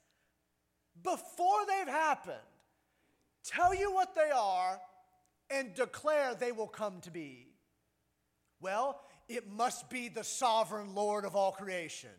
before 1.01 1.65
they've 1.67 1.93
happened, 1.93 2.35
tell 3.45 3.73
you 3.73 3.93
what 3.93 4.13
they 4.13 4.31
are, 4.35 4.79
and 5.49 5.73
declare 5.73 6.35
they 6.35 6.51
will 6.51 6.67
come 6.67 6.99
to 7.01 7.11
be? 7.11 7.47
Well, 8.59 8.99
it 9.29 9.49
must 9.49 9.89
be 9.89 10.09
the 10.09 10.23
sovereign 10.23 10.95
Lord 10.95 11.23
of 11.23 11.35
all 11.35 11.51
creation. 11.51 12.09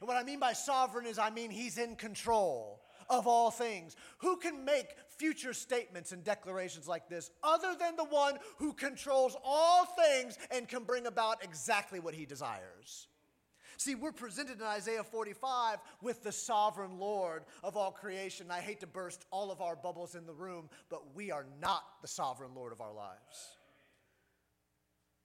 And 0.00 0.08
what 0.08 0.16
I 0.16 0.22
mean 0.22 0.40
by 0.40 0.52
sovereign 0.54 1.06
is 1.06 1.18
I 1.18 1.30
mean 1.30 1.50
he's 1.50 1.78
in 1.78 1.96
control 1.96 2.82
of 3.08 3.26
all 3.26 3.50
things. 3.50 3.96
Who 4.18 4.36
can 4.36 4.64
make 4.64 4.96
future 5.08 5.52
statements 5.52 6.12
and 6.12 6.22
declarations 6.24 6.86
like 6.88 7.08
this 7.08 7.30
other 7.42 7.74
than 7.78 7.96
the 7.96 8.04
one 8.04 8.38
who 8.58 8.72
controls 8.72 9.36
all 9.44 9.86
things 9.86 10.38
and 10.50 10.68
can 10.68 10.84
bring 10.84 11.06
about 11.06 11.42
exactly 11.42 12.00
what 12.00 12.14
he 12.14 12.26
desires? 12.26 13.08
See, 13.78 13.94
we're 13.94 14.12
presented 14.12 14.58
in 14.58 14.66
Isaiah 14.66 15.04
45 15.04 15.78
with 16.00 16.22
the 16.22 16.32
sovereign 16.32 16.98
Lord 16.98 17.44
of 17.62 17.76
all 17.76 17.90
creation. 17.90 18.50
I 18.50 18.60
hate 18.60 18.80
to 18.80 18.86
burst 18.86 19.26
all 19.30 19.50
of 19.50 19.60
our 19.60 19.76
bubbles 19.76 20.14
in 20.14 20.26
the 20.26 20.32
room, 20.32 20.70
but 20.88 21.14
we 21.14 21.30
are 21.30 21.46
not 21.60 21.84
the 22.00 22.08
sovereign 22.08 22.54
Lord 22.54 22.72
of 22.72 22.80
our 22.80 22.92
lives. 22.92 23.56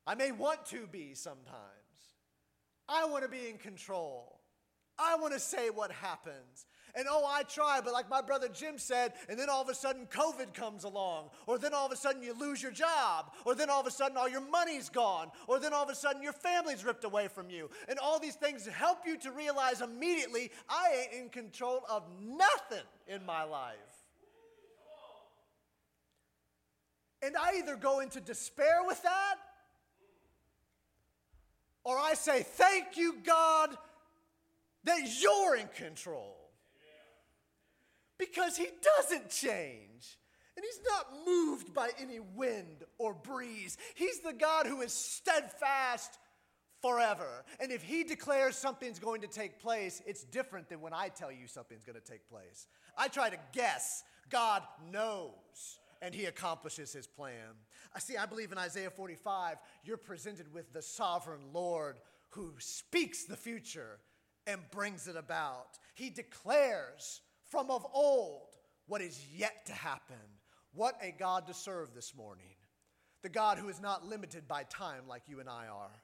I 0.06 0.16
may 0.16 0.32
want 0.32 0.66
to 0.68 0.88
be 0.88 1.14
sometimes. 1.14 1.56
I 2.90 3.06
want 3.06 3.24
to 3.24 3.30
be 3.30 3.48
in 3.50 3.58
control. 3.58 4.42
I 5.00 5.16
want 5.16 5.34
to 5.34 5.40
say 5.40 5.70
what 5.70 5.92
happens. 5.92 6.66
And 6.96 7.08
oh, 7.10 7.26
I 7.28 7.44
try, 7.44 7.80
but 7.84 7.94
like 7.94 8.10
my 8.10 8.22
brother 8.22 8.50
Jim 8.50 8.78
said, 8.78 9.14
and 9.30 9.40
then 9.40 9.50
all 9.50 9.62
of 9.62 9.70
a 9.70 9.76
sudden 9.76 10.08
COVID 10.08 10.54
comes 10.54 10.84
along, 10.84 11.30
or 11.48 11.58
then 11.58 11.74
all 11.74 11.86
of 11.86 11.92
a 11.92 11.96
sudden 11.96 12.22
you 12.22 12.34
lose 12.34 12.62
your 12.62 12.72
job, 12.72 13.32
or 13.46 13.56
then 13.56 13.70
all 13.70 13.80
of 13.80 13.88
a 13.88 13.92
sudden 13.92 14.18
all 14.18 14.28
your 14.28 14.42
money's 14.42 14.90
gone, 14.90 15.32
or 15.48 15.60
then 15.60 15.74
all 15.74 15.84
of 15.84 15.90
a 15.90 15.96
sudden 15.96 16.22
your 16.22 16.34
family's 16.34 16.84
ripped 16.84 17.04
away 17.04 17.28
from 17.28 17.50
you. 17.50 17.70
And 17.88 17.98
all 18.00 18.20
these 18.20 18.36
things 18.36 18.66
help 18.66 19.00
you 19.06 19.18
to 19.20 19.32
realize 19.32 19.82
immediately 19.82 20.52
I 20.70 21.06
ain't 21.14 21.24
in 21.24 21.30
control 21.30 21.84
of 21.90 22.04
nothing 22.22 22.86
in 23.08 23.26
my 23.26 23.44
life. 23.44 23.76
And 27.24 27.36
I 27.38 27.58
either 27.58 27.76
go 27.76 28.00
into 28.00 28.20
despair 28.20 28.80
with 28.86 29.02
that, 29.04 29.36
or 31.84 31.98
I 31.98 32.16
say, 32.16 32.44
Thank 32.44 32.98
you, 32.98 33.18
God, 33.24 33.78
that 34.84 35.22
you're 35.22 35.56
in 35.56 35.68
control 35.68 36.42
because 38.22 38.56
he 38.56 38.68
doesn't 38.98 39.32
change. 39.32 40.20
And 40.56 40.64
he's 40.64 40.80
not 40.88 41.08
moved 41.26 41.74
by 41.74 41.90
any 42.00 42.20
wind 42.20 42.84
or 43.00 43.16
breeze. 43.16 43.78
He's 43.96 44.20
the 44.20 44.34
God 44.34 44.68
who 44.68 44.82
is 44.82 44.94
steadfast 44.94 46.20
forever. 46.84 47.44
And 47.60 47.72
if 47.72 47.82
he 47.82 48.04
declares 48.04 48.56
something's 48.56 49.00
going 49.00 49.22
to 49.22 49.28
take 49.28 49.60
place, 49.60 50.04
it's 50.06 50.24
different 50.24 50.70
than 50.70 50.82
when 50.82 50.94
I 50.94 51.08
tell 51.08 51.32
you 51.32 51.48
something's 51.48 51.84
going 51.84 52.00
to 52.00 52.12
take 52.12 52.30
place. 52.30 52.68
I 52.96 53.08
try 53.08 53.32
to 53.32 53.38
guess. 53.54 54.04
God 54.30 54.62
knows, 54.92 55.80
and 56.02 56.14
he 56.14 56.26
accomplishes 56.26 56.94
his 56.94 57.08
plan. 57.08 57.56
I 57.96 58.00
see, 58.00 58.18
I 58.18 58.28
believe 58.28 58.52
in 58.52 58.60
Isaiah 58.60 58.92
45, 58.92 59.58
you're 59.84 59.98
presented 59.98 60.54
with 60.54 60.72
the 60.74 60.82
sovereign 60.82 61.42
Lord 61.54 61.98
who 62.30 62.54
speaks 62.60 63.24
the 63.24 63.36
future 63.36 64.00
and 64.46 64.62
brings 64.72 65.08
it 65.08 65.16
about. 65.16 65.80
He 65.96 66.10
declares 66.10 67.22
from 67.52 67.70
of 67.70 67.86
old 67.94 68.48
what 68.88 69.02
is 69.02 69.22
yet 69.36 69.66
to 69.66 69.74
happen. 69.74 70.16
What 70.74 70.96
a 71.02 71.12
God 71.12 71.48
to 71.48 71.54
serve 71.54 71.94
this 71.94 72.16
morning. 72.16 72.56
The 73.24 73.30
God 73.30 73.58
who 73.58 73.68
is 73.68 73.82
not 73.82 74.08
limited 74.08 74.48
by 74.48 74.64
time 74.64 75.04
like 75.08 75.24
you 75.28 75.42
and 75.42 75.50
I 75.50 75.68
are, 75.68 76.02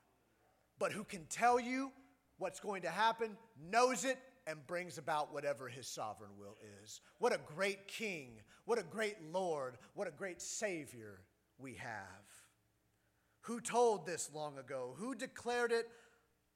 but 0.78 0.92
who 0.92 1.06
can 1.06 1.26
tell 1.30 1.60
you 1.60 1.92
what's 2.38 2.60
going 2.60 2.84
to 2.84 2.90
happen, 2.90 3.38
knows 3.72 4.04
it, 4.04 4.20
and 4.46 4.68
brings 4.68 4.98
about 4.98 5.34
whatever 5.34 5.68
his 5.68 5.88
sovereign 5.88 6.32
will 6.38 6.58
is. 6.84 7.02
What 7.18 7.34
a 7.34 7.40
great 7.56 7.88
king, 7.88 8.42
what 8.66 8.78
a 8.78 8.84
great 8.84 9.16
Lord, 9.32 9.78
what 9.96 10.08
a 10.08 10.12
great 10.12 10.42
Savior 10.42 11.22
we 11.58 11.74
have. 11.76 11.98
Who 13.42 13.62
told 13.62 14.06
this 14.06 14.30
long 14.34 14.58
ago? 14.58 14.94
Who 14.98 15.16
declared 15.16 15.72
it 15.72 15.88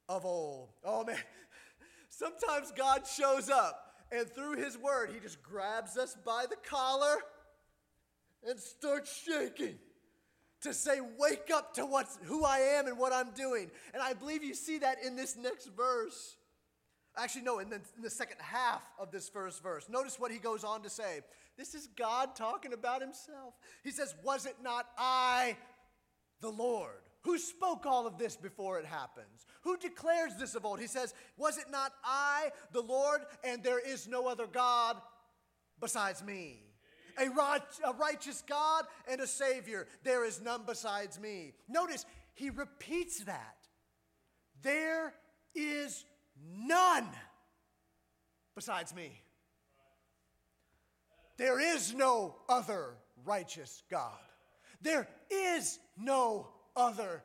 of 0.08 0.24
old? 0.24 0.68
Oh 0.84 1.02
man, 1.02 1.16
sometimes 2.08 2.72
God 2.76 3.06
shows 3.06 3.48
up 3.48 3.91
and 4.12 4.28
through 4.30 4.56
his 4.56 4.76
word, 4.76 5.10
he 5.12 5.20
just 5.20 5.42
grabs 5.42 5.96
us 5.96 6.16
by 6.24 6.44
the 6.48 6.56
collar 6.68 7.16
and 8.48 8.58
starts 8.58 9.22
shaking 9.24 9.78
to 10.62 10.74
say, 10.74 11.00
Wake 11.18 11.50
up 11.52 11.74
to 11.74 11.86
what's, 11.86 12.18
who 12.24 12.44
I 12.44 12.58
am 12.58 12.86
and 12.86 12.98
what 12.98 13.12
I'm 13.12 13.30
doing. 13.32 13.70
And 13.94 14.02
I 14.02 14.12
believe 14.12 14.44
you 14.44 14.54
see 14.54 14.78
that 14.78 14.98
in 15.04 15.16
this 15.16 15.36
next 15.36 15.66
verse. 15.76 16.36
Actually, 17.16 17.42
no, 17.42 17.58
in 17.58 17.68
the, 17.68 17.80
in 17.96 18.02
the 18.02 18.10
second 18.10 18.38
half 18.40 18.82
of 18.98 19.10
this 19.10 19.28
first 19.28 19.62
verse. 19.62 19.88
Notice 19.88 20.18
what 20.18 20.30
he 20.30 20.38
goes 20.38 20.64
on 20.64 20.82
to 20.82 20.90
say. 20.90 21.20
This 21.58 21.74
is 21.74 21.88
God 21.96 22.34
talking 22.34 22.72
about 22.72 23.02
himself. 23.02 23.54
He 23.84 23.90
says, 23.90 24.14
Was 24.22 24.46
it 24.46 24.56
not 24.62 24.86
I, 24.96 25.56
the 26.40 26.50
Lord? 26.50 26.90
Who 27.22 27.38
spoke 27.38 27.86
all 27.86 28.06
of 28.06 28.18
this 28.18 28.36
before 28.36 28.78
it 28.80 28.84
happens? 28.84 29.46
Who 29.62 29.76
declares 29.76 30.32
this 30.38 30.54
of 30.54 30.64
old? 30.64 30.80
He 30.80 30.88
says, 30.88 31.14
Was 31.36 31.56
it 31.56 31.66
not 31.70 31.92
I, 32.04 32.50
the 32.72 32.80
Lord, 32.80 33.20
and 33.44 33.62
there 33.62 33.78
is 33.78 34.08
no 34.08 34.26
other 34.26 34.46
God 34.46 34.96
besides 35.80 36.22
me? 36.22 36.64
A, 37.18 37.26
a 37.26 37.92
righteous 37.92 38.42
God 38.48 38.86
and 39.08 39.20
a 39.20 39.26
Savior. 39.26 39.86
There 40.02 40.24
is 40.24 40.40
none 40.40 40.62
besides 40.66 41.20
me. 41.20 41.52
Notice, 41.68 42.06
he 42.34 42.50
repeats 42.50 43.22
that. 43.24 43.56
There 44.62 45.14
is 45.54 46.04
none 46.56 47.08
besides 48.54 48.94
me. 48.94 49.22
There 51.36 51.60
is 51.60 51.94
no 51.94 52.36
other 52.48 52.94
righteous 53.24 53.82
God. 53.90 54.18
There 54.80 55.08
is 55.30 55.78
no 55.96 56.48
other 56.76 57.22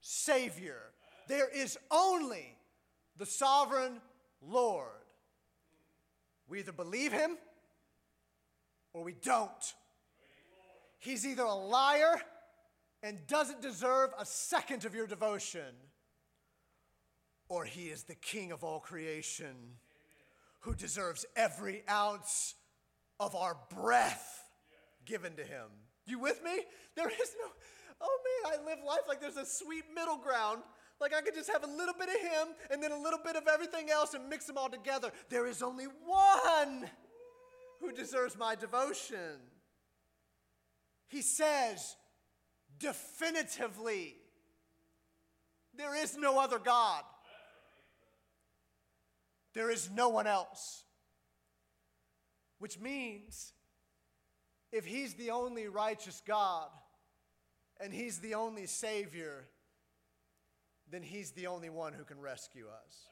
Savior. 0.00 0.80
There 1.28 1.48
is 1.48 1.78
only 1.90 2.56
the 3.16 3.26
sovereign 3.26 4.00
Lord. 4.40 4.88
We 6.48 6.60
either 6.60 6.72
believe 6.72 7.12
Him 7.12 7.36
or 8.92 9.04
we 9.04 9.12
don't. 9.12 9.74
He's 10.98 11.26
either 11.26 11.44
a 11.44 11.54
liar 11.54 12.20
and 13.02 13.26
doesn't 13.26 13.62
deserve 13.62 14.10
a 14.18 14.26
second 14.26 14.84
of 14.84 14.94
your 14.94 15.06
devotion, 15.06 15.74
or 17.48 17.64
He 17.64 17.84
is 17.84 18.02
the 18.02 18.14
King 18.14 18.52
of 18.52 18.64
all 18.64 18.80
creation 18.80 19.54
who 20.60 20.74
deserves 20.74 21.24
every 21.36 21.82
ounce 21.88 22.54
of 23.18 23.34
our 23.34 23.56
breath 23.74 24.44
given 25.06 25.34
to 25.36 25.44
Him. 25.44 25.68
You 26.06 26.18
with 26.18 26.42
me? 26.44 26.64
There 26.96 27.08
is 27.08 27.36
no 27.40 27.50
oh 28.00 28.18
man, 28.44 28.52
I 28.54 28.64
live 28.64 28.78
life 28.86 29.00
like 29.08 29.20
there's 29.20 29.36
a 29.36 29.46
sweet 29.46 29.84
middle 29.94 30.16
ground. 30.16 30.62
Like 31.00 31.14
I 31.14 31.22
could 31.22 31.34
just 31.34 31.50
have 31.50 31.64
a 31.64 31.66
little 31.66 31.94
bit 31.98 32.08
of 32.08 32.20
him 32.20 32.48
and 32.70 32.82
then 32.82 32.92
a 32.92 32.98
little 32.98 33.20
bit 33.24 33.36
of 33.36 33.48
everything 33.48 33.90
else 33.90 34.14
and 34.14 34.28
mix 34.28 34.44
them 34.46 34.58
all 34.58 34.68
together. 34.68 35.10
There 35.30 35.46
is 35.46 35.62
only 35.62 35.86
one 36.04 36.90
who 37.80 37.92
deserves 37.92 38.36
my 38.36 38.54
devotion. 38.54 39.40
He 41.08 41.22
says 41.22 41.96
definitively, 42.78 44.16
there 45.74 45.94
is 45.94 46.16
no 46.16 46.38
other 46.38 46.58
God. 46.58 47.02
There 49.54 49.70
is 49.70 49.90
no 49.90 50.08
one 50.10 50.26
else. 50.26 50.84
Which 52.58 52.78
means 52.78 53.52
if 54.70 54.84
he's 54.84 55.14
the 55.14 55.30
only 55.30 55.66
righteous 55.66 56.22
God, 56.26 56.68
and 57.82 57.92
He's 57.92 58.18
the 58.18 58.34
only 58.34 58.66
Savior, 58.66 59.46
then 60.90 61.02
He's 61.02 61.30
the 61.32 61.46
only 61.46 61.70
one 61.70 61.92
who 61.92 62.04
can 62.04 62.20
rescue 62.20 62.66
us. 62.66 63.06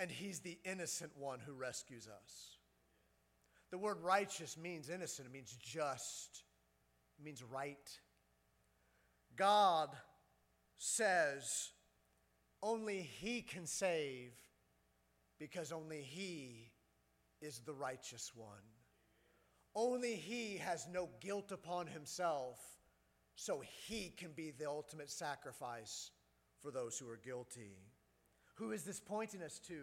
And 0.00 0.10
He's 0.10 0.40
the 0.40 0.58
innocent 0.64 1.12
one 1.16 1.38
who 1.38 1.52
rescues 1.52 2.08
us. 2.08 2.56
The 3.70 3.78
word 3.78 3.98
righteous 4.02 4.56
means 4.56 4.88
innocent, 4.88 5.28
it 5.28 5.32
means 5.32 5.56
just, 5.60 6.44
it 7.18 7.24
means 7.24 7.42
right. 7.42 7.90
God 9.36 9.90
says 10.76 11.70
only 12.62 13.02
He 13.02 13.42
can 13.42 13.66
save 13.66 14.32
because 15.38 15.72
only 15.72 16.02
He 16.02 16.70
is 17.40 17.60
the 17.60 17.74
righteous 17.74 18.32
one. 18.34 18.73
Only 19.76 20.14
he 20.14 20.58
has 20.58 20.86
no 20.92 21.08
guilt 21.20 21.50
upon 21.50 21.86
himself, 21.86 22.60
so 23.34 23.62
he 23.86 24.12
can 24.16 24.30
be 24.32 24.52
the 24.52 24.68
ultimate 24.68 25.10
sacrifice 25.10 26.10
for 26.60 26.70
those 26.70 26.98
who 26.98 27.08
are 27.08 27.18
guilty. 27.24 27.76
Who 28.54 28.72
is 28.72 28.84
this 28.84 29.00
pointing 29.00 29.42
us 29.42 29.58
to? 29.66 29.82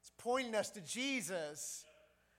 It's 0.00 0.12
pointing 0.18 0.54
us 0.54 0.70
to 0.70 0.80
Jesus 0.80 1.84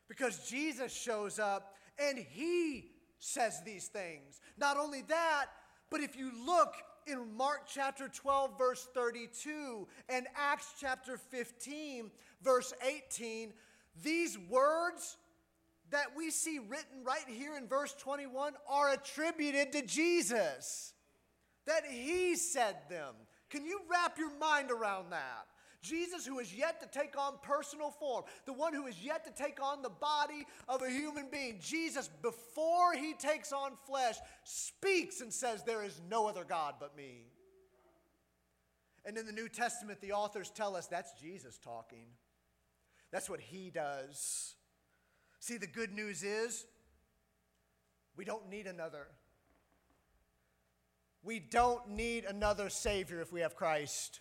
because 0.08 0.49
Jesus 0.49 0.93
shows 0.93 1.39
up 1.39 1.75
and 1.97 2.17
he 2.17 2.91
says 3.19 3.62
these 3.65 3.88
things. 3.88 4.41
Not 4.58 4.77
only 4.77 5.03
that, 5.03 5.45
but 5.89 6.01
if 6.01 6.17
you 6.17 6.32
look 6.45 6.73
in 7.08 7.36
Mark 7.36 7.62
chapter 7.67 8.08
12, 8.08 8.58
verse 8.58 8.88
32, 8.93 9.88
and 10.10 10.27
Acts 10.36 10.73
chapter 10.79 11.17
15, 11.17 12.12
verse 12.41 12.73
18, 12.86 13.53
these 14.03 14.38
words 14.49 15.17
that 15.91 16.15
we 16.15 16.30
see 16.32 16.60
written 16.60 17.04
right 17.04 17.28
here 17.28 17.56
in 17.58 17.67
verse 17.67 17.93
21 17.99 18.54
are 18.67 18.93
attributed 18.93 19.71
to 19.73 19.86
Jesus. 19.86 20.93
That 21.65 21.86
he 21.86 22.36
said 22.36 22.78
them. 22.89 23.15
Can 23.49 23.65
you 23.65 23.82
wrap 23.89 24.17
your 24.17 24.36
mind 24.38 24.71
around 24.71 25.12
that? 25.12 25.47
Jesus, 25.82 26.25
who 26.25 26.39
is 26.39 26.54
yet 26.54 26.82
to 26.82 26.99
take 26.99 27.17
on 27.17 27.36
personal 27.41 27.89
form, 27.89 28.25
the 28.45 28.54
one 28.54 28.73
who 28.73 28.88
is 28.88 29.02
yet 29.02 29.23
to 29.23 29.43
take 29.43 29.62
on 29.62 29.82
the 29.82 29.89
body 29.89 30.45
of 30.67 30.82
a 30.82 30.89
human 30.89 31.28
being, 31.32 31.58
Jesus, 31.62 32.10
before 32.21 32.93
he 32.93 33.13
takes 33.13 33.54
on 33.54 33.71
flesh, 33.86 34.17
speaks 34.43 35.21
and 35.21 35.32
says, 35.32 35.63
There 35.63 35.84
is 35.84 36.02
no 36.10 36.28
other 36.28 36.43
God 36.43 36.75
but 36.80 36.97
me. 36.97 37.28
And 39.06 39.17
in 39.17 39.25
the 39.25 39.32
New 39.32 39.47
Testament, 39.47 40.02
the 40.02 40.12
authors 40.12 40.49
tell 40.49 40.75
us 40.75 40.88
that's 40.88 41.13
Jesus 41.13 41.58
talking. 41.58 42.08
That's 43.12 43.30
what 43.30 43.39
he 43.39 43.69
does. 43.69 44.56
See, 45.39 45.58
the 45.58 45.67
good 45.67 45.93
news 45.93 46.23
is 46.23 46.65
we 48.15 48.25
don't 48.25 48.49
need 48.49 48.67
another. 48.67 49.08
We 51.23 51.39
don't 51.39 51.89
need 51.89 52.25
another 52.25 52.69
Savior 52.69 53.21
if 53.21 53.32
we 53.32 53.41
have 53.41 53.56
Christ. 53.56 54.19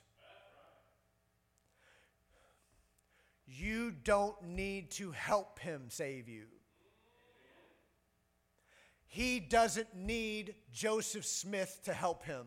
You 3.46 3.90
don't 3.90 4.40
need 4.42 4.90
to 4.92 5.10
help 5.10 5.58
Him 5.58 5.86
save 5.88 6.28
you. 6.28 6.44
He 9.08 9.40
doesn't 9.40 9.96
need 9.96 10.54
Joseph 10.70 11.24
Smith 11.24 11.80
to 11.86 11.94
help 11.94 12.24
him. 12.24 12.46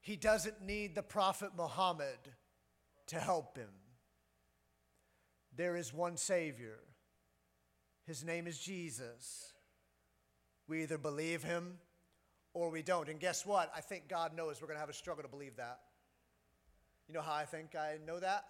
He 0.00 0.16
doesn't 0.16 0.60
need 0.60 0.94
the 0.94 1.02
Prophet 1.02 1.52
Muhammad 1.56 2.18
to 3.06 3.18
help 3.18 3.56
him 3.56 3.70
there 5.56 5.76
is 5.76 5.92
one 5.92 6.16
Savior. 6.16 6.78
His 8.06 8.24
name 8.24 8.46
is 8.46 8.58
Jesus. 8.58 9.52
We 10.66 10.82
either 10.82 10.98
believe 10.98 11.42
him 11.42 11.74
or 12.54 12.70
we 12.70 12.82
don't. 12.82 13.08
And 13.08 13.20
guess 13.20 13.46
what? 13.46 13.70
I 13.76 13.80
think 13.80 14.08
God 14.08 14.34
knows 14.34 14.60
we're 14.60 14.66
going 14.66 14.76
to 14.76 14.80
have 14.80 14.88
a 14.88 14.94
struggle 14.94 15.22
to 15.22 15.28
believe 15.28 15.56
that. 15.56 15.80
You 17.08 17.14
know 17.14 17.20
how 17.20 17.34
I 17.34 17.44
think 17.44 17.74
I 17.74 17.96
know 18.06 18.18
that? 18.20 18.44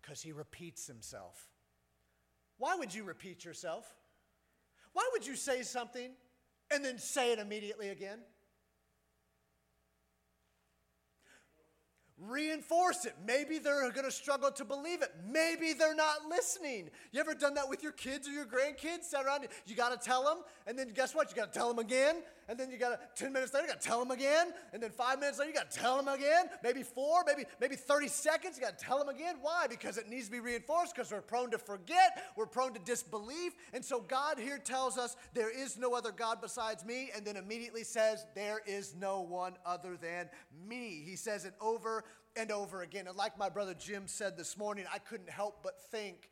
Because 0.00 0.22
he 0.22 0.32
repeats 0.32 0.86
himself. 0.86 1.48
Why 2.58 2.76
would 2.76 2.94
you 2.94 3.04
repeat 3.04 3.44
yourself? 3.44 3.86
Why 4.92 5.08
would 5.12 5.26
you 5.26 5.34
say 5.34 5.62
something 5.62 6.10
and 6.70 6.84
then 6.84 6.98
say 6.98 7.32
it 7.32 7.38
immediately 7.38 7.88
again? 7.88 8.20
Reinforce 12.18 13.04
it. 13.04 13.14
Maybe 13.26 13.58
they're 13.58 13.90
going 13.90 14.04
to 14.04 14.12
struggle 14.12 14.50
to 14.52 14.64
believe 14.64 15.02
it. 15.02 15.12
Maybe 15.26 15.72
they're 15.72 15.94
not 15.94 16.26
listening. 16.28 16.90
You 17.12 17.20
ever 17.20 17.34
done 17.34 17.54
that 17.54 17.68
with 17.68 17.82
your 17.82 17.92
kids 17.92 18.28
or 18.28 18.32
your 18.32 18.46
grandkids? 18.46 19.04
Sat 19.04 19.24
around, 19.24 19.46
you 19.66 19.74
got 19.74 20.00
to 20.00 20.08
tell 20.08 20.24
them, 20.24 20.38
and 20.66 20.78
then 20.78 20.92
guess 20.94 21.14
what? 21.14 21.30
You 21.30 21.36
got 21.36 21.52
to 21.52 21.58
tell 21.58 21.68
them 21.68 21.78
again, 21.78 22.22
and 22.48 22.58
then 22.58 22.70
you 22.70 22.78
got 22.78 23.16
to 23.16 23.22
10 23.22 23.32
minutes 23.32 23.52
later, 23.52 23.66
you 23.66 23.72
got 23.72 23.80
to 23.80 23.88
tell 23.88 23.98
them 23.98 24.10
again, 24.10 24.52
and 24.72 24.82
then 24.82 24.90
5 24.90 25.18
minutes 25.20 25.38
later, 25.38 25.50
you 25.50 25.56
got 25.56 25.70
to 25.70 25.78
tell 25.78 25.96
them 25.96 26.08
again. 26.08 26.46
Maybe 26.62 26.82
4, 26.82 27.24
maybe 27.26 27.44
maybe 27.60 27.76
30 27.76 28.08
seconds, 28.08 28.56
you 28.56 28.62
got 28.62 28.78
to 28.78 28.84
tell 28.84 28.98
them 28.98 29.08
again. 29.08 29.36
Why? 29.40 29.66
Because 29.68 29.98
it 29.98 30.08
needs 30.08 30.26
to 30.26 30.32
be 30.32 30.40
reinforced 30.40 30.94
because 30.94 31.10
we're 31.10 31.20
prone 31.20 31.50
to 31.50 31.58
forget, 31.58 32.24
we're 32.36 32.46
prone 32.46 32.74
to 32.74 32.80
disbelief. 32.80 33.52
And 33.72 33.84
so 33.84 34.00
God 34.00 34.38
here 34.38 34.58
tells 34.58 34.98
us 34.98 35.16
there 35.34 35.50
is 35.50 35.78
no 35.78 35.94
other 35.94 36.12
God 36.12 36.40
besides 36.40 36.84
me 36.84 37.10
and 37.14 37.24
then 37.24 37.36
immediately 37.36 37.84
says 37.84 38.24
there 38.34 38.60
is 38.66 38.94
no 38.98 39.20
one 39.20 39.54
other 39.64 39.96
than 39.96 40.28
me. 40.68 41.02
He 41.04 41.16
says 41.16 41.44
it 41.44 41.54
over 41.60 42.04
and 42.36 42.50
over 42.50 42.82
again. 42.82 43.06
And 43.06 43.16
like 43.16 43.38
my 43.38 43.48
brother 43.48 43.74
Jim 43.74 44.04
said 44.06 44.36
this 44.36 44.56
morning, 44.56 44.84
I 44.92 44.98
couldn't 44.98 45.30
help 45.30 45.62
but 45.62 45.80
think 45.90 46.30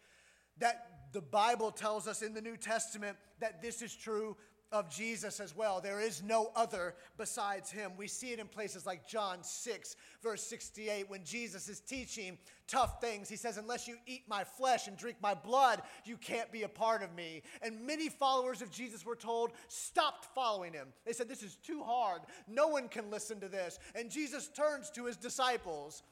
that 0.59 0.89
the 1.13 1.21
Bible 1.21 1.71
tells 1.71 2.07
us 2.07 2.23
in 2.23 2.35
the 2.35 2.41
New 2.41 2.57
Testament 2.57 3.17
that 3.41 3.63
this 3.63 3.83
is 3.83 3.95
true 3.95 4.37
of 4.73 4.91
Jesus 4.91 5.39
as 5.39 5.55
well. 5.55 5.81
There 5.81 6.01
is 6.01 6.23
no 6.23 6.51
other 6.57 6.95
besides 7.19 7.71
him. 7.71 7.93
We 7.97 8.09
see 8.09 8.33
it 8.33 8.39
in 8.39 8.49
places 8.49 8.87
like 8.87 9.07
John 9.07 9.45
6, 9.45 9.97
verse 10.23 10.43
68, 10.43 11.09
when 11.09 11.25
Jesus 11.25 11.69
is 11.69 11.81
teaching 11.81 12.39
tough 12.67 13.01
things. 13.01 13.29
He 13.29 13.37
says, 13.37 13.59
Unless 13.59 13.87
you 13.87 13.97
eat 14.07 14.23
my 14.27 14.45
flesh 14.45 14.89
and 14.89 14.97
drink 14.97 15.19
my 15.21 15.35
blood, 15.35 15.83
you 16.05 16.17
can't 16.17 16.51
be 16.51 16.63
a 16.63 16.69
part 16.69 17.03
of 17.03 17.15
me. 17.15 17.43
And 17.61 17.87
many 17.87 18.09
followers 18.09 18.63
of 18.63 18.71
Jesus 18.71 19.05
were 19.05 19.17
told, 19.17 19.53
stopped 19.69 20.27
following 20.35 20.73
him. 20.73 20.89
They 21.05 21.13
said, 21.13 21.29
This 21.29 21.43
is 21.43 21.57
too 21.57 21.83
hard. 21.83 22.23
No 22.49 22.69
one 22.69 22.89
can 22.89 23.11
listen 23.11 23.41
to 23.41 23.49
this. 23.49 23.79
And 23.95 24.11
Jesus 24.11 24.49
turns 24.49 24.91
to 24.91 25.05
his 25.05 25.17
disciples 25.17 26.03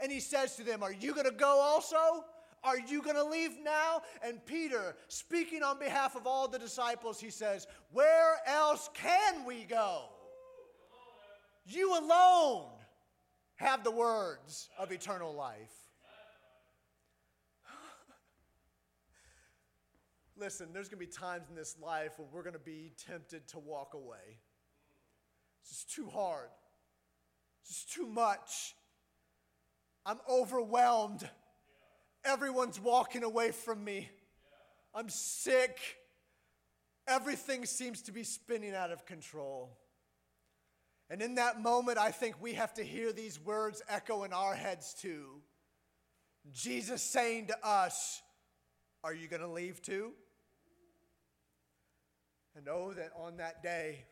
and 0.00 0.10
he 0.10 0.20
says 0.20 0.56
to 0.56 0.64
them, 0.64 0.82
Are 0.82 0.92
you 0.92 1.14
going 1.14 1.26
to 1.26 1.32
go 1.32 1.58
also? 1.60 2.24
Are 2.62 2.78
you 2.78 3.02
going 3.02 3.16
to 3.16 3.24
leave 3.24 3.58
now? 3.62 4.02
And 4.22 4.44
Peter, 4.44 4.94
speaking 5.08 5.62
on 5.62 5.78
behalf 5.78 6.14
of 6.14 6.26
all 6.26 6.46
the 6.46 6.58
disciples, 6.58 7.18
he 7.18 7.30
says, 7.30 7.66
Where 7.92 8.36
else 8.46 8.90
can 8.94 9.44
we 9.46 9.64
go? 9.64 10.02
You 11.64 11.98
alone 11.98 12.66
have 13.56 13.82
the 13.84 13.90
words 13.90 14.68
of 14.78 14.92
eternal 14.92 15.34
life. 15.34 15.72
Listen, 20.36 20.68
there's 20.72 20.88
going 20.88 21.00
to 21.00 21.06
be 21.06 21.12
times 21.12 21.48
in 21.48 21.56
this 21.56 21.76
life 21.80 22.18
when 22.18 22.28
we're 22.32 22.42
going 22.42 22.52
to 22.52 22.58
be 22.58 22.92
tempted 23.06 23.48
to 23.48 23.58
walk 23.58 23.94
away. 23.94 24.38
It's 25.62 25.70
just 25.70 25.94
too 25.94 26.08
hard. 26.08 26.48
It's 27.62 27.84
just 27.84 27.92
too 27.92 28.06
much. 28.06 28.74
I'm 30.04 30.18
overwhelmed. 30.28 31.28
Everyone's 32.24 32.80
walking 32.80 33.22
away 33.22 33.50
from 33.50 33.82
me. 33.82 34.08
I'm 34.94 35.08
sick. 35.08 35.78
Everything 37.06 37.64
seems 37.64 38.02
to 38.02 38.12
be 38.12 38.24
spinning 38.24 38.74
out 38.74 38.90
of 38.90 39.06
control. 39.06 39.76
And 41.08 41.22
in 41.22 41.36
that 41.36 41.60
moment, 41.60 41.98
I 41.98 42.10
think 42.12 42.36
we 42.40 42.54
have 42.54 42.74
to 42.74 42.84
hear 42.84 43.12
these 43.12 43.40
words 43.40 43.82
echo 43.88 44.22
in 44.24 44.32
our 44.32 44.54
heads 44.54 44.94
too. 44.94 45.42
Jesus 46.52 47.02
saying 47.02 47.48
to 47.48 47.66
us, 47.66 48.22
Are 49.02 49.12
you 49.12 49.26
going 49.26 49.42
to 49.42 49.48
leave 49.48 49.82
too? 49.82 50.12
And 52.56 52.68
oh, 52.68 52.92
that 52.92 53.10
on 53.16 53.38
that 53.38 53.62
day 53.62 54.04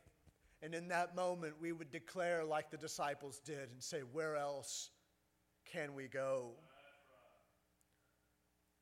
and 0.63 0.75
in 0.75 0.89
that 0.89 1.15
moment, 1.15 1.55
we 1.61 1.73
would 1.73 1.91
declare 1.91 2.45
like 2.45 2.71
the 2.71 2.77
disciples 2.77 3.41
did 3.45 3.71
and 3.71 3.83
say, 3.83 4.01
Where 4.01 4.37
else 4.37 4.91
can 5.73 5.95
we 5.95 6.09
go? 6.09 6.53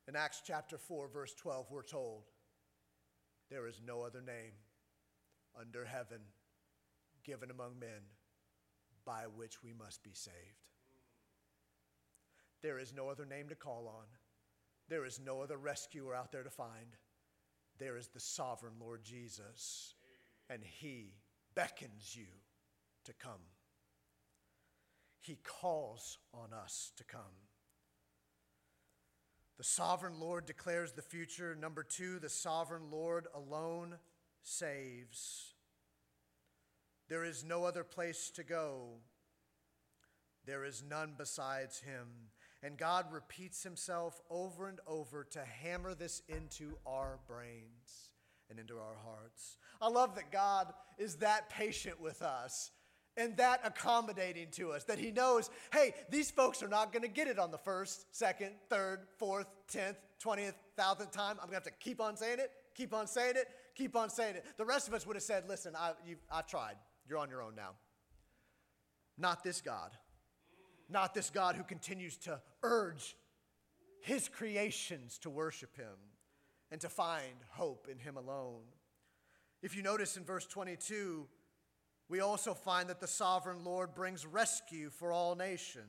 In 0.09 0.15
Acts 0.15 0.41
chapter 0.45 0.79
4, 0.79 1.09
verse 1.09 1.35
12, 1.35 1.67
we're 1.69 1.83
told, 1.83 2.23
There 3.51 3.67
is 3.67 3.81
no 3.85 4.03
other 4.03 4.21
name 4.21 4.53
under 5.59 5.85
heaven 5.85 6.21
given 7.25 7.51
among 7.51 7.81
men 7.81 8.07
by 9.05 9.25
which 9.35 9.65
we 9.65 9.73
must 9.73 10.05
be 10.05 10.13
saved. 10.15 10.37
There 12.63 12.79
is 12.79 12.95
no 12.95 13.09
other 13.09 13.27
name 13.27 13.49
to 13.49 13.57
call 13.57 13.89
on. 13.89 14.05
There 14.89 15.05
is 15.05 15.19
no 15.19 15.41
other 15.41 15.57
rescuer 15.57 16.15
out 16.15 16.31
there 16.31 16.45
to 16.45 16.51
find. 16.51 16.97
There 17.79 17.97
is 17.97 18.07
the 18.09 18.21
sovereign 18.21 18.75
Lord 18.81 19.03
Jesus, 19.03 19.95
and 20.49 20.63
He 20.63 21.15
beckons 21.57 22.15
you 22.15 22.27
to 23.05 23.13
come. 23.13 23.43
He 25.21 25.39
calls 25.43 26.19
on 26.33 26.53
us 26.53 26.93
to 26.97 27.05
come. 27.05 27.46
The 29.59 29.65
sovereign 29.65 30.21
Lord 30.21 30.45
declares 30.45 30.93
the 30.93 31.03
future. 31.03 31.55
Number 31.55 31.83
two, 31.83 32.19
the 32.19 32.29
sovereign 32.29 32.91
Lord 32.91 33.27
alone 33.35 33.97
saves. 34.43 35.55
There 37.09 37.25
is 37.25 37.45
no 37.45 37.65
other 37.65 37.85
place 37.85 38.31
to 38.35 38.45
go. 38.45 38.99
There 40.45 40.65
is 40.65 40.83
none 40.87 41.15
besides 41.17 41.81
him. 41.81 42.07
And 42.63 42.77
God 42.77 43.07
repeats 43.13 43.63
himself 43.63 44.21
over 44.29 44.69
and 44.69 44.81
over 44.87 45.25
to 45.31 45.45
hammer 45.45 45.95
this 45.95 46.23
into 46.29 46.77
our 46.87 47.19
brains 47.27 48.11
and 48.51 48.59
into 48.59 48.77
our 48.77 48.97
hearts. 49.05 49.57
I 49.81 49.89
love 49.89 50.15
that 50.17 50.33
God 50.33 50.73
is 50.99 51.17
that 51.17 51.49
patient 51.49 52.01
with 52.01 52.23
us 52.23 52.71
and 53.17 53.37
that 53.39 53.61
accommodating 53.65 54.49
to 54.53 54.73
us 54.73 54.85
that 54.85 54.99
he 54.99 55.11
knows, 55.11 55.51
hey, 55.73 55.95
these 56.11 56.31
folks 56.31 56.63
are 56.63 56.69
not 56.69 56.93
going 56.93 57.03
to 57.03 57.09
get 57.09 57.29
it 57.29 57.39
on 57.39 57.51
the 57.51 57.59
first, 57.59 58.15
second, 58.15 58.53
third, 58.69 59.01
fourth, 59.19 59.47
tenth, 59.69 59.97
twentieth, 60.19 60.55
thousandth 60.77 61.13
time. 61.13 61.37
I'm 61.41 61.49
going 61.49 61.51
to 61.51 61.55
have 61.55 61.63
to 61.65 61.71
keep 61.81 62.01
on 62.01 62.17
saying 62.17 62.39
it, 62.39 62.51
keep 62.75 62.93
on 62.93 63.07
saying 63.07 63.37
it, 63.37 63.49
keep 63.75 63.97
on 63.97 64.11
saying 64.11 64.37
it. 64.37 64.45
The 64.57 64.65
rest 64.65 64.89
of 64.89 64.95
us 64.95 65.07
would 65.07 65.17
have 65.17 65.23
said, 65.23 65.45
listen, 65.49 65.75
I, 65.77 65.93
I've 66.31 66.47
tried. 66.47 66.77
You're 67.09 67.19
on 67.19 67.31
your 67.31 67.43
own 67.43 67.55
now. 67.55 67.71
Not 69.19 69.43
this 69.43 69.61
God. 69.61 69.93
Not 70.89 71.15
this 71.15 71.31
God 71.31 71.57
who 71.57 71.65
continues 71.65 72.17
to 72.19 72.41
urge 72.63 73.17
his 74.01 74.29
creations 74.29 75.19
to 75.19 75.31
worship 75.31 75.77
him 75.77 75.97
and 76.71 76.81
to 76.81 76.89
find 76.89 77.35
hope 77.51 77.89
in 77.91 77.99
him 77.99 78.17
alone. 78.17 78.63
If 79.63 79.77
you 79.77 79.83
notice 79.83 80.17
in 80.17 80.25
verse 80.25 80.47
22, 80.47 81.27
we 82.09 82.21
also 82.21 82.55
find 82.55 82.89
that 82.89 83.01
the 83.01 83.07
sovereign 83.07 83.65
Lord 83.65 83.95
brings 83.95 84.25
rescue 84.25 84.91
for 84.91 85.13
all 85.13 85.35
nations. 85.35 85.85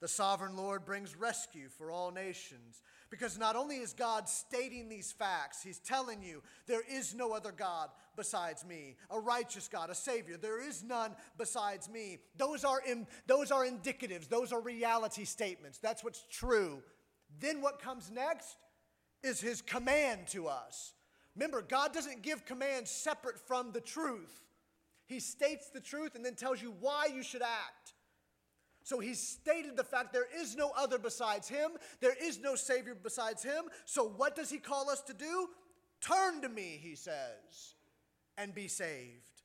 The 0.00 0.08
sovereign 0.08 0.54
Lord 0.54 0.84
brings 0.84 1.16
rescue 1.16 1.68
for 1.70 1.90
all 1.90 2.10
nations. 2.10 2.82
Because 3.08 3.38
not 3.38 3.56
only 3.56 3.76
is 3.76 3.94
God 3.94 4.28
stating 4.28 4.88
these 4.88 5.12
facts, 5.12 5.62
He's 5.62 5.78
telling 5.78 6.22
you 6.22 6.42
there 6.66 6.82
is 6.90 7.14
no 7.14 7.32
other 7.32 7.52
God 7.52 7.88
besides 8.16 8.66
me, 8.66 8.96
a 9.08 9.18
righteous 9.18 9.66
God, 9.66 9.88
a 9.88 9.94
Savior. 9.94 10.36
There 10.36 10.60
is 10.60 10.82
none 10.82 11.14
besides 11.38 11.88
me. 11.88 12.18
Those 12.36 12.64
are, 12.64 12.80
in, 12.86 13.06
those 13.26 13.50
are 13.50 13.64
indicatives, 13.64 14.28
those 14.28 14.52
are 14.52 14.60
reality 14.60 15.24
statements. 15.24 15.78
That's 15.78 16.04
what's 16.04 16.26
true. 16.30 16.82
Then 17.40 17.62
what 17.62 17.80
comes 17.80 18.10
next 18.10 18.56
is 19.22 19.40
His 19.40 19.62
command 19.62 20.26
to 20.28 20.48
us. 20.48 20.92
Remember, 21.36 21.62
God 21.62 21.92
doesn't 21.92 22.22
give 22.22 22.44
commands 22.44 22.90
separate 22.90 23.38
from 23.38 23.72
the 23.72 23.80
truth. 23.80 24.42
He 25.06 25.20
states 25.20 25.68
the 25.70 25.80
truth 25.80 26.14
and 26.14 26.24
then 26.24 26.34
tells 26.34 26.62
you 26.62 26.74
why 26.80 27.08
you 27.12 27.22
should 27.22 27.42
act. 27.42 27.94
So 28.84 29.00
he 29.00 29.14
stated 29.14 29.76
the 29.76 29.84
fact 29.84 30.12
there 30.12 30.28
is 30.38 30.56
no 30.56 30.70
other 30.76 30.98
besides 30.98 31.48
him, 31.48 31.70
there 32.00 32.14
is 32.22 32.38
no 32.38 32.54
Savior 32.54 32.94
besides 32.94 33.42
him. 33.42 33.64
So 33.86 34.04
what 34.04 34.36
does 34.36 34.50
he 34.50 34.58
call 34.58 34.90
us 34.90 35.00
to 35.02 35.14
do? 35.14 35.48
Turn 36.00 36.42
to 36.42 36.50
me, 36.50 36.78
he 36.82 36.94
says, 36.94 37.74
and 38.36 38.54
be 38.54 38.68
saved. 38.68 39.42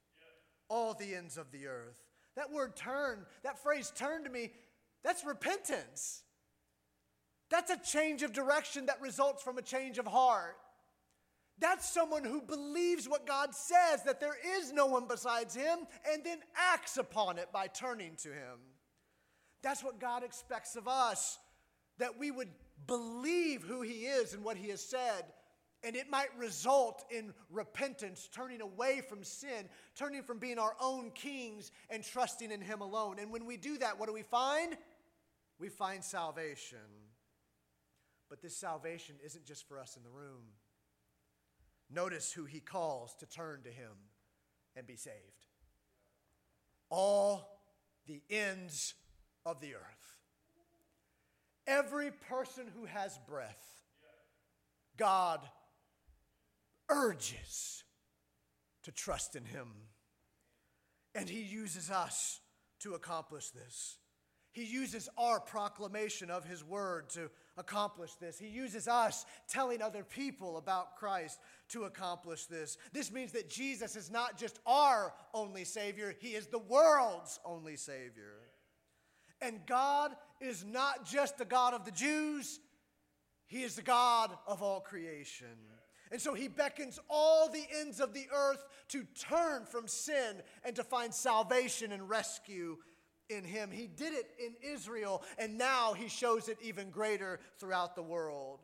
All 0.68 0.94
the 0.94 1.16
ends 1.16 1.38
of 1.38 1.52
the 1.52 1.68
earth. 1.68 2.04
That 2.36 2.52
word 2.52 2.76
turn, 2.76 3.26
that 3.44 3.64
phrase 3.64 3.92
turn 3.96 4.26
to 4.26 4.30
me, 4.30 4.52
that's 5.04 5.26
repentance. 5.26 6.24
That's 7.50 7.72
a 7.72 7.78
change 7.78 8.22
of 8.22 8.34
direction 8.34 8.86
that 8.88 9.02
results 9.02 9.42
from 9.42 9.58
a 9.58 9.62
change 9.62 9.98
of 9.98 10.06
heart. 10.06 10.58
That's 11.60 11.90
someone 11.90 12.24
who 12.24 12.42
believes 12.42 13.08
what 13.08 13.28
God 13.28 13.54
says, 13.54 14.04
that 14.06 14.20
there 14.20 14.38
is 14.58 14.72
no 14.72 14.86
one 14.86 15.08
besides 15.08 15.54
him, 15.56 15.80
and 16.12 16.24
then 16.24 16.40
acts 16.56 16.98
upon 16.98 17.38
it 17.38 17.52
by 17.52 17.68
turning 17.68 18.16
to 18.24 18.30
him. 18.30 18.60
That's 19.62 19.84
what 19.84 20.00
God 20.00 20.24
expects 20.24 20.76
of 20.78 20.88
us, 20.88 21.38
that 21.98 22.18
we 22.18 22.32
would 22.32 22.50
believe 22.88 23.64
who 23.64 23.82
he 23.82 24.06
is 24.06 24.34
and 24.34 24.44
what 24.44 24.56
he 24.56 24.70
has 24.70 24.82
said, 24.82 25.24
and 25.84 25.96
it 25.96 26.10
might 26.10 26.30
result 26.38 27.04
in 27.10 27.34
repentance, 27.50 28.30
turning 28.34 28.62
away 28.62 29.02
from 29.02 29.24
sin, 29.24 29.70
turning 29.96 30.24
from 30.24 30.40
being 30.40 30.60
our 30.60 30.76
own 30.80 31.12
kings 31.12 31.72
and 31.90 32.04
trusting 32.04 32.52
in 32.52 32.62
him 32.62 32.82
alone. 32.82 33.18
And 33.20 33.32
when 33.32 33.46
we 33.46 33.58
do 33.58 33.78
that, 33.78 34.00
what 34.00 34.08
do 34.08 34.14
we 34.14 34.24
find? 34.24 34.78
We 35.58 35.70
find 35.70 36.04
salvation. 36.04 36.80
But 38.30 38.42
this 38.42 38.56
salvation 38.56 39.16
isn't 39.26 39.46
just 39.46 39.68
for 39.68 39.80
us 39.80 39.98
in 39.98 40.04
the 40.04 40.10
room. 40.10 40.44
Notice 41.90 42.32
who 42.32 42.46
he 42.46 42.60
calls 42.60 43.16
to 43.16 43.26
turn 43.26 43.64
to 43.64 43.70
him 43.70 43.92
and 44.76 44.86
be 44.86 44.96
saved. 44.96 45.16
All 46.90 47.62
the 48.06 48.22
ends 48.30 48.94
of 49.46 49.60
the 49.60 49.76
earth. 49.76 50.18
Every 51.68 52.12
person 52.12 52.66
who 52.76 52.86
has 52.86 53.20
breath, 53.28 53.84
God 54.98 55.42
urges 56.90 57.84
to 58.84 58.92
trust 58.92 59.36
in 59.36 59.46
him. 59.46 59.70
And 61.16 61.30
he 61.30 61.42
uses 61.42 61.90
us 61.90 62.40
to 62.80 62.94
accomplish 62.94 63.50
this. 63.50 63.98
He 64.52 64.64
uses 64.64 65.10
our 65.18 65.40
proclamation 65.40 66.32
of 66.32 66.46
his 66.46 66.64
word 66.64 67.10
to 67.12 67.30
accomplish 67.60 68.16
this. 68.16 68.40
He 68.40 68.48
uses 68.48 68.88
us 68.88 69.26
telling 69.48 69.82
other 69.82 70.04
people 70.04 70.58
about 70.58 70.96
Christ 70.96 71.40
to 71.70 71.84
accomplish 71.84 72.46
this. 72.46 72.78
This 72.94 73.12
means 73.12 73.34
that 73.34 73.50
Jesus 73.50 73.96
is 73.96 74.10
not 74.10 74.38
just 74.38 74.60
our 74.66 75.14
only 75.34 75.66
Savior, 75.66 76.16
He 76.20 76.30
is 76.30 76.48
the 76.48 76.60
world's 76.60 77.40
only 77.46 77.76
Savior. 77.76 78.38
And 79.42 79.66
God 79.68 80.16
is 80.42 80.66
not 80.66 81.06
just 81.06 81.38
the 81.38 81.46
God 81.46 81.74
of 81.74 81.86
the 81.86 81.92
Jews, 81.92 82.60
He 83.46 83.64
is 83.64 83.76
the 83.76 83.82
God 83.82 84.32
of 84.48 84.64
all 84.64 84.80
creation. 84.80 85.58
And 86.12 86.20
so 86.20 86.34
he 86.34 86.48
beckons 86.48 87.00
all 87.08 87.50
the 87.50 87.66
ends 87.80 88.00
of 88.00 88.14
the 88.14 88.26
earth 88.34 88.66
to 88.90 89.06
turn 89.30 89.66
from 89.66 89.88
sin 89.88 90.42
and 90.64 90.76
to 90.76 90.84
find 90.84 91.14
salvation 91.14 91.92
and 91.92 92.10
rescue 92.10 92.78
in 93.30 93.44
him. 93.44 93.72
He 93.72 93.88
did 93.88 94.14
it 94.14 94.32
in 94.44 94.54
Israel, 94.62 95.24
and 95.38 95.58
now 95.58 95.94
he 95.94 96.08
shows 96.08 96.50
it 96.50 96.58
even 96.62 96.90
greater 96.90 97.40
throughout 97.58 97.96
the 97.96 98.04
world. 98.04 98.60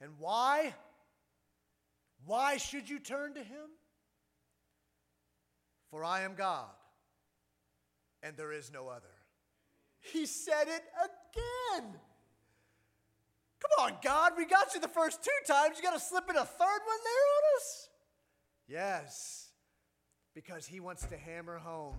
And 0.00 0.12
why? 0.18 0.74
Why 2.24 2.56
should 2.56 2.88
you 2.88 2.98
turn 2.98 3.34
to 3.34 3.40
him? 3.40 3.68
For 5.90 6.04
I 6.04 6.22
am 6.22 6.34
God, 6.34 6.70
and 8.22 8.36
there 8.36 8.52
is 8.52 8.72
no 8.72 8.88
other. 8.88 9.12
He 10.00 10.26
said 10.26 10.64
it 10.66 10.82
again. 11.04 11.94
Come 13.60 13.86
on, 13.86 13.98
God, 14.02 14.32
we 14.36 14.46
got 14.46 14.74
you 14.74 14.80
the 14.80 14.88
first 14.88 15.22
two 15.22 15.30
times. 15.46 15.76
You 15.76 15.82
got 15.82 15.92
to 15.92 16.00
slip 16.00 16.28
in 16.28 16.36
a 16.36 16.44
third 16.44 16.58
one 16.58 16.98
there 17.04 17.26
on 17.36 17.56
us? 17.56 17.88
Yes, 18.66 19.50
because 20.34 20.66
he 20.66 20.80
wants 20.80 21.04
to 21.06 21.16
hammer 21.16 21.58
home 21.58 21.96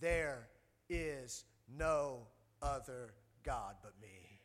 there 0.00 0.48
is 0.88 1.44
no 1.76 2.26
other 2.62 3.14
God 3.44 3.76
but 3.82 3.92
me. 4.00 4.40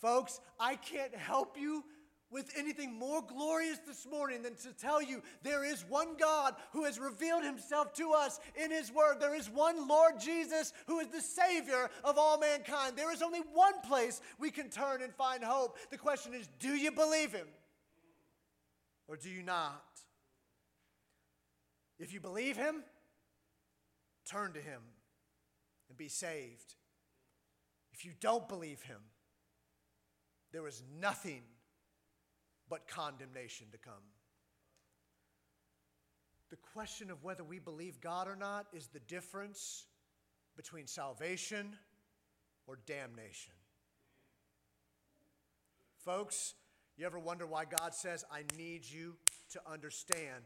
Folks, 0.00 0.40
I 0.58 0.76
can't 0.76 1.14
help 1.14 1.56
you 1.58 1.84
with 2.30 2.50
anything 2.56 2.92
more 2.98 3.22
glorious 3.22 3.78
this 3.86 4.06
morning 4.10 4.42
than 4.42 4.56
to 4.56 4.72
tell 4.72 5.00
you 5.00 5.22
there 5.42 5.64
is 5.64 5.84
one 5.88 6.16
God 6.18 6.54
who 6.72 6.84
has 6.84 6.98
revealed 6.98 7.44
himself 7.44 7.92
to 7.94 8.10
us 8.12 8.40
in 8.62 8.72
his 8.72 8.92
word. 8.92 9.20
There 9.20 9.36
is 9.36 9.48
one 9.48 9.86
Lord 9.86 10.18
Jesus 10.18 10.72
who 10.86 10.98
is 10.98 11.08
the 11.08 11.20
Savior 11.20 11.88
of 12.02 12.18
all 12.18 12.38
mankind. 12.38 12.96
There 12.96 13.12
is 13.12 13.22
only 13.22 13.40
one 13.52 13.80
place 13.82 14.20
we 14.38 14.50
can 14.50 14.68
turn 14.68 15.00
and 15.00 15.14
find 15.14 15.44
hope. 15.44 15.78
The 15.90 15.98
question 15.98 16.34
is 16.34 16.48
do 16.58 16.74
you 16.74 16.90
believe 16.90 17.32
him 17.32 17.46
or 19.06 19.16
do 19.16 19.30
you 19.30 19.42
not? 19.42 19.84
If 22.00 22.12
you 22.12 22.20
believe 22.20 22.56
him, 22.56 22.82
turn 24.24 24.52
to 24.52 24.60
him 24.60 24.80
and 25.88 25.98
be 25.98 26.08
saved. 26.08 26.74
If 27.92 28.04
you 28.04 28.12
don't 28.20 28.48
believe 28.48 28.82
him, 28.82 29.00
there 30.52 30.66
is 30.66 30.82
nothing 31.00 31.42
but 32.68 32.88
condemnation 32.88 33.66
to 33.72 33.78
come. 33.78 33.94
The 36.50 36.56
question 36.72 37.10
of 37.10 37.22
whether 37.24 37.42
we 37.42 37.58
believe 37.58 38.00
God 38.00 38.28
or 38.28 38.36
not 38.36 38.66
is 38.72 38.86
the 38.86 39.00
difference 39.00 39.86
between 40.56 40.86
salvation 40.86 41.76
or 42.66 42.78
damnation. 42.86 43.52
Folks, 46.04 46.54
you 46.96 47.06
ever 47.06 47.18
wonder 47.18 47.46
why 47.46 47.64
God 47.64 47.94
says, 47.94 48.24
I 48.30 48.42
need 48.56 48.84
you 48.84 49.16
to 49.50 49.60
understand 49.70 50.44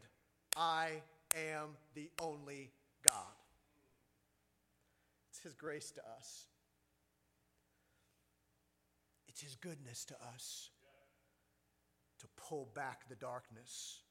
I 0.55 1.01
am 1.35 1.77
the 1.93 2.09
only 2.21 2.71
God? 3.03 3.38
It's 5.39 5.45
His 5.45 5.53
grace 5.53 5.91
to 5.91 6.01
us, 6.17 6.47
it's 9.29 9.39
His 9.39 9.55
goodness 9.55 10.03
to 10.05 10.15
us 10.35 10.69
to 12.19 12.27
pull 12.35 12.67
back 12.75 13.07
the 13.07 13.15
darkness 13.15 14.01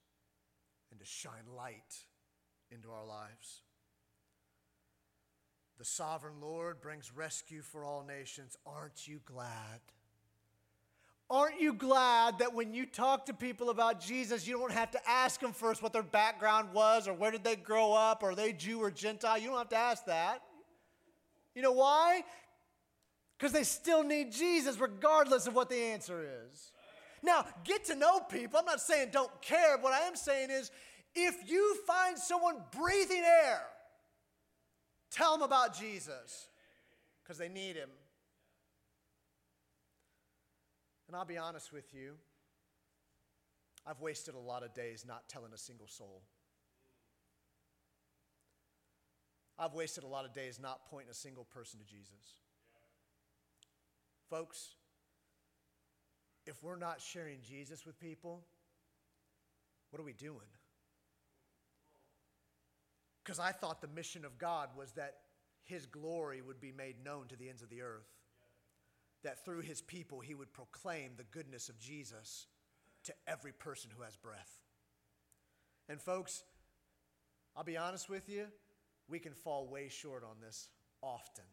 and 0.90 0.98
to 0.98 1.04
shine 1.04 1.44
light 1.54 2.06
into 2.70 2.90
our 2.90 3.04
lives. 3.04 3.60
The 5.76 5.84
sovereign 5.84 6.40
Lord 6.40 6.80
brings 6.80 7.14
rescue 7.14 7.60
for 7.60 7.84
all 7.84 8.06
nations. 8.08 8.56
Aren't 8.64 9.06
you 9.06 9.20
glad? 9.26 9.80
Aren't 11.28 11.60
you 11.60 11.74
glad 11.74 12.38
that 12.38 12.54
when 12.54 12.72
you 12.72 12.86
talk 12.86 13.26
to 13.26 13.34
people 13.34 13.68
about 13.68 14.00
Jesus, 14.00 14.46
you 14.46 14.58
don't 14.58 14.72
have 14.72 14.92
to 14.92 15.00
ask 15.06 15.40
them 15.40 15.52
first 15.52 15.82
what 15.82 15.92
their 15.92 16.02
background 16.02 16.72
was 16.72 17.06
or 17.06 17.12
where 17.12 17.30
did 17.30 17.44
they 17.44 17.56
grow 17.56 17.92
up 17.92 18.22
or 18.22 18.30
are 18.30 18.34
they 18.34 18.54
Jew 18.54 18.78
or 18.78 18.90
Gentile? 18.90 19.36
You 19.36 19.48
don't 19.48 19.58
have 19.58 19.68
to 19.68 19.76
ask 19.76 20.06
that. 20.06 20.40
You 21.58 21.62
know 21.62 21.72
why? 21.72 22.22
Because 23.36 23.50
they 23.52 23.64
still 23.64 24.04
need 24.04 24.30
Jesus 24.30 24.78
regardless 24.78 25.48
of 25.48 25.56
what 25.56 25.68
the 25.68 25.74
answer 25.74 26.24
is. 26.46 26.70
Now, 27.20 27.46
get 27.64 27.86
to 27.86 27.96
know 27.96 28.20
people. 28.20 28.60
I'm 28.60 28.64
not 28.64 28.80
saying 28.80 29.08
don't 29.10 29.42
care. 29.42 29.76
What 29.76 29.92
I 29.92 30.06
am 30.06 30.14
saying 30.14 30.50
is 30.50 30.70
if 31.16 31.50
you 31.50 31.76
find 31.84 32.16
someone 32.16 32.58
breathing 32.70 33.24
air, 33.24 33.60
tell 35.10 35.32
them 35.32 35.42
about 35.42 35.76
Jesus 35.76 36.46
because 37.24 37.38
they 37.38 37.48
need 37.48 37.74
him. 37.74 37.90
And 41.08 41.16
I'll 41.16 41.24
be 41.24 41.38
honest 41.38 41.72
with 41.72 41.92
you, 41.92 42.12
I've 43.84 44.00
wasted 44.00 44.36
a 44.36 44.38
lot 44.38 44.62
of 44.62 44.74
days 44.74 45.04
not 45.04 45.28
telling 45.28 45.52
a 45.52 45.58
single 45.58 45.88
soul. 45.88 46.22
I've 49.58 49.74
wasted 49.74 50.04
a 50.04 50.06
lot 50.06 50.24
of 50.24 50.32
days 50.32 50.60
not 50.60 50.86
pointing 50.88 51.10
a 51.10 51.14
single 51.14 51.44
person 51.44 51.80
to 51.80 51.86
Jesus. 51.86 52.40
Folks, 54.30 54.74
if 56.46 56.62
we're 56.62 56.76
not 56.76 57.00
sharing 57.00 57.40
Jesus 57.42 57.84
with 57.84 57.98
people, 57.98 58.44
what 59.90 60.00
are 60.00 60.04
we 60.04 60.12
doing? 60.12 60.36
Because 63.24 63.38
I 63.38 63.52
thought 63.52 63.80
the 63.80 63.88
mission 63.88 64.24
of 64.24 64.38
God 64.38 64.70
was 64.76 64.92
that 64.92 65.16
his 65.64 65.86
glory 65.86 66.40
would 66.40 66.60
be 66.60 66.72
made 66.72 67.04
known 67.04 67.26
to 67.28 67.36
the 67.36 67.48
ends 67.48 67.62
of 67.62 67.68
the 67.68 67.82
earth, 67.82 68.08
that 69.22 69.44
through 69.44 69.60
his 69.60 69.82
people 69.82 70.20
he 70.20 70.34
would 70.34 70.52
proclaim 70.52 71.10
the 71.16 71.24
goodness 71.24 71.68
of 71.68 71.78
Jesus 71.78 72.46
to 73.04 73.12
every 73.26 73.52
person 73.52 73.90
who 73.94 74.02
has 74.02 74.16
breath. 74.16 74.62
And, 75.88 76.00
folks, 76.00 76.42
I'll 77.56 77.64
be 77.64 77.76
honest 77.76 78.08
with 78.08 78.28
you, 78.28 78.46
we 79.08 79.18
can 79.18 79.32
fall 79.32 79.66
way 79.66 79.88
short 79.88 80.22
on 80.22 80.36
this 80.40 80.68
often. 81.02 81.44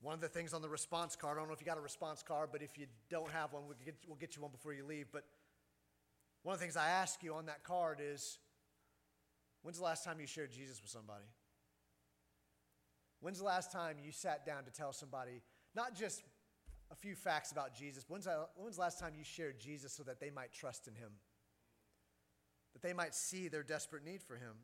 One 0.00 0.14
of 0.14 0.20
the 0.20 0.28
things 0.28 0.54
on 0.54 0.62
the 0.62 0.68
response 0.68 1.16
card, 1.16 1.38
I 1.38 1.40
don't 1.40 1.48
know 1.48 1.54
if 1.54 1.60
you 1.60 1.66
got 1.66 1.78
a 1.78 1.80
response 1.80 2.22
card, 2.22 2.50
but 2.52 2.62
if 2.62 2.78
you 2.78 2.86
don't 3.10 3.30
have 3.32 3.52
one, 3.52 3.64
we'll 3.66 3.76
get, 3.84 3.96
we'll 4.06 4.16
get 4.16 4.36
you 4.36 4.42
one 4.42 4.52
before 4.52 4.72
you 4.72 4.84
leave. 4.84 5.06
But 5.12 5.24
one 6.42 6.54
of 6.54 6.60
the 6.60 6.64
things 6.64 6.76
I 6.76 6.88
ask 6.88 7.22
you 7.22 7.34
on 7.34 7.46
that 7.46 7.64
card 7.64 7.98
is 8.00 8.38
when's 9.62 9.78
the 9.78 9.84
last 9.84 10.04
time 10.04 10.20
you 10.20 10.26
shared 10.26 10.52
Jesus 10.52 10.80
with 10.80 10.90
somebody? 10.90 11.24
When's 13.20 13.38
the 13.38 13.44
last 13.44 13.72
time 13.72 13.96
you 14.00 14.12
sat 14.12 14.46
down 14.46 14.64
to 14.64 14.70
tell 14.70 14.92
somebody, 14.92 15.42
not 15.74 15.96
just 15.96 16.22
a 16.92 16.94
few 16.94 17.16
facts 17.16 17.50
about 17.50 17.74
Jesus, 17.74 18.04
when's, 18.06 18.28
when's 18.54 18.76
the 18.76 18.82
last 18.82 19.00
time 19.00 19.12
you 19.18 19.24
shared 19.24 19.58
Jesus 19.58 19.92
so 19.92 20.04
that 20.04 20.20
they 20.20 20.30
might 20.30 20.52
trust 20.52 20.86
in 20.86 20.94
him? 20.94 21.10
That 22.74 22.82
they 22.82 22.92
might 22.92 23.16
see 23.16 23.48
their 23.48 23.64
desperate 23.64 24.04
need 24.04 24.22
for 24.22 24.36
him? 24.36 24.54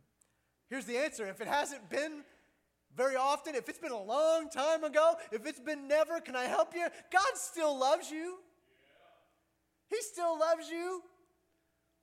Here's 0.69 0.87
the 0.87 0.97
answer 0.97 1.27
if 1.27 1.41
it 1.41 1.47
hasn't 1.47 1.89
been 1.91 2.25
very 2.97 3.17
often, 3.17 3.55
if 3.55 3.69
it's 3.69 3.79
been 3.79 3.93
a 3.93 4.03
long 4.03 4.49
time 4.49 4.85
ago, 4.85 5.15
if 5.33 5.47
it's 5.47 5.61
been 5.61 5.89
never, 5.89 6.21
can 6.21 6.37
I 6.37 6.45
help 6.45 6.75
you? 6.75 6.87
God 7.13 7.33
still 7.35 7.79
loves 7.79 8.11
you. 8.11 8.39
He 9.89 9.97
still 10.01 10.39
loves 10.39 10.71
you. 10.71 11.03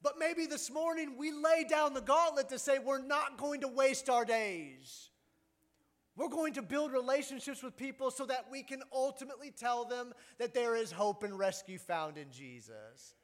But 0.03 0.13
maybe 0.17 0.47
this 0.47 0.71
morning 0.71 1.15
we 1.17 1.31
lay 1.31 1.63
down 1.69 1.93
the 1.93 2.01
gauntlet 2.01 2.49
to 2.49 2.59
say 2.59 2.79
we're 2.79 3.05
not 3.05 3.37
going 3.37 3.61
to 3.61 3.67
waste 3.67 4.09
our 4.09 4.25
days. 4.25 5.09
We're 6.17 6.29
going 6.29 6.53
to 6.53 6.61
build 6.61 6.91
relationships 6.91 7.63
with 7.63 7.77
people 7.77 8.11
so 8.11 8.25
that 8.25 8.47
we 8.51 8.63
can 8.63 8.81
ultimately 8.91 9.51
tell 9.51 9.85
them 9.85 10.13
that 10.39 10.53
there 10.53 10.75
is 10.75 10.91
hope 10.91 11.23
and 11.23 11.37
rescue 11.37 11.77
found 11.77 12.17
in 12.17 12.31
Jesus. 12.31 13.15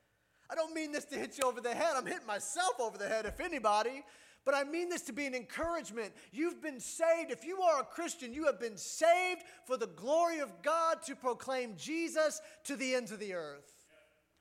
I 0.50 0.56
don't 0.56 0.74
mean 0.74 0.94
this 0.94 1.06
to 1.06 1.16
hit 1.18 1.38
you 1.38 1.50
over 1.50 1.60
the 1.60 1.74
head. 1.74 1.94
I'm 1.96 2.06
hitting 2.06 2.26
myself 2.26 2.80
over 2.80 2.98
the 2.98 3.08
head, 3.08 3.26
if 3.26 3.42
anybody. 3.42 4.04
But 4.48 4.56
I 4.56 4.64
mean 4.64 4.88
this 4.88 5.02
to 5.02 5.12
be 5.12 5.26
an 5.26 5.36
encouragement. 5.36 6.14
You've 6.32 6.62
been 6.62 6.80
saved. 6.80 7.32
If 7.32 7.44
you 7.44 7.60
are 7.60 7.82
a 7.82 7.84
Christian, 7.84 8.34
you 8.34 8.46
have 8.46 8.62
been 8.62 8.78
saved 8.78 9.44
for 9.66 9.76
the 9.76 9.88
glory 9.88 10.40
of 10.40 10.62
God 10.62 11.02
to 11.08 11.18
proclaim 11.18 11.76
Jesus 11.76 12.40
to 12.64 12.78
the 12.78 12.96
ends 12.96 13.12
of 13.12 13.20
the 13.20 13.34
earth. 13.34 13.74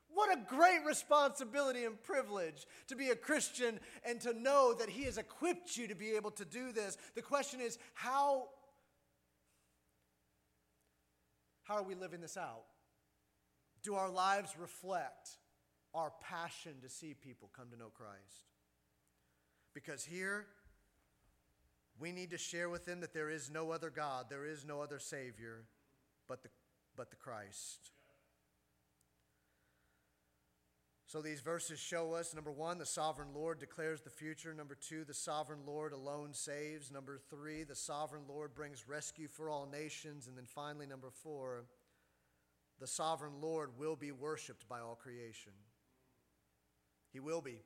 What 0.07 0.33
a 0.33 0.39
great 0.47 0.85
responsibility 0.85 1.83
and 1.83 2.01
privilege 2.01 2.65
to 2.87 2.95
be 2.95 3.09
a 3.09 3.17
Christian 3.17 3.81
and 4.05 4.21
to 4.21 4.31
know 4.31 4.73
that 4.75 4.87
He 4.87 5.03
has 5.03 5.17
equipped 5.17 5.75
you 5.75 5.89
to 5.89 5.95
be 5.95 6.11
able 6.11 6.31
to 6.31 6.45
do 6.45 6.71
this. 6.71 6.97
The 7.15 7.21
question 7.21 7.59
is, 7.59 7.77
how, 7.93 8.47
how 11.63 11.75
are 11.75 11.83
we 11.83 11.95
living 11.95 12.21
this 12.21 12.37
out? 12.37 12.63
Do 13.83 13.95
our 13.95 14.09
lives 14.09 14.55
reflect 14.57 15.31
our 15.93 16.13
passion 16.21 16.75
to 16.81 16.87
see 16.87 17.13
people 17.13 17.49
come 17.53 17.67
to 17.71 17.77
know 17.77 17.91
Christ? 17.93 18.56
Because 19.77 20.03
here, 20.03 20.47
we 21.99 22.11
need 22.11 22.31
to 22.31 22.37
share 22.39 22.67
with 22.67 22.85
them 22.85 23.01
that 23.01 23.13
there 23.13 23.29
is 23.29 23.51
no 23.51 23.69
other 23.69 23.91
God, 23.91 24.25
there 24.27 24.43
is 24.43 24.65
no 24.65 24.81
other 24.81 24.97
Savior 24.97 25.65
but 26.27 26.41
the, 26.41 26.49
but 26.95 27.11
the 27.11 27.15
Christ. 27.15 27.91
So 31.05 31.21
these 31.21 31.41
verses 31.41 31.77
show 31.77 32.13
us 32.13 32.33
number 32.33 32.51
one, 32.51 32.79
the 32.79 32.87
sovereign 32.87 33.27
Lord 33.35 33.59
declares 33.59 34.01
the 34.01 34.09
future. 34.09 34.51
Number 34.51 34.73
two, 34.73 35.03
the 35.03 35.13
sovereign 35.13 35.59
Lord 35.63 35.93
alone 35.93 36.33
saves. 36.33 36.89
Number 36.89 37.19
three, 37.29 37.63
the 37.63 37.75
sovereign 37.75 38.23
Lord 38.27 38.55
brings 38.55 38.87
rescue 38.87 39.27
for 39.27 39.47
all 39.47 39.69
nations. 39.71 40.25
And 40.25 40.35
then 40.35 40.47
finally, 40.47 40.87
number 40.87 41.11
four, 41.11 41.65
the 42.79 42.87
sovereign 42.87 43.41
Lord 43.41 43.77
will 43.77 43.95
be 43.95 44.11
worshiped 44.11 44.67
by 44.67 44.79
all 44.79 44.95
creation. 44.95 45.53
He 47.13 47.19
will 47.19 47.41
be. 47.41 47.59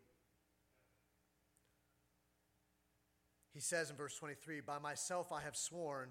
He 3.54 3.60
says 3.60 3.90
in 3.90 3.96
verse 3.96 4.16
23 4.16 4.62
By 4.62 4.80
myself 4.80 5.32
I 5.32 5.42
have 5.42 5.56
sworn. 5.56 6.10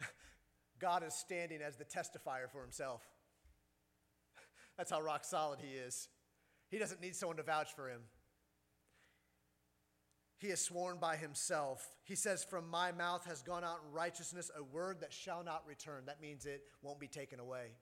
God 0.78 1.02
is 1.02 1.14
standing 1.14 1.60
as 1.62 1.76
the 1.76 1.84
testifier 1.84 2.50
for 2.50 2.62
himself. 2.62 3.02
That's 4.76 4.90
how 4.90 5.00
rock 5.00 5.24
solid 5.24 5.60
he 5.60 5.76
is. 5.76 6.08
He 6.70 6.78
doesn't 6.78 7.00
need 7.00 7.16
someone 7.16 7.36
to 7.36 7.42
vouch 7.42 7.74
for 7.74 7.88
him. 7.88 8.00
He 10.38 10.50
has 10.50 10.60
sworn 10.60 10.98
by 10.98 11.16
himself. 11.16 11.86
He 12.02 12.16
says, 12.16 12.44
From 12.44 12.68
my 12.68 12.92
mouth 12.92 13.24
has 13.26 13.40
gone 13.40 13.64
out 13.64 13.78
righteousness 13.92 14.50
a 14.56 14.62
word 14.62 15.00
that 15.00 15.12
shall 15.12 15.42
not 15.42 15.62
return. 15.66 16.04
That 16.06 16.20
means 16.20 16.44
it 16.44 16.62
won't 16.82 17.00
be 17.00 17.08
taken 17.08 17.40
away. 17.40 17.76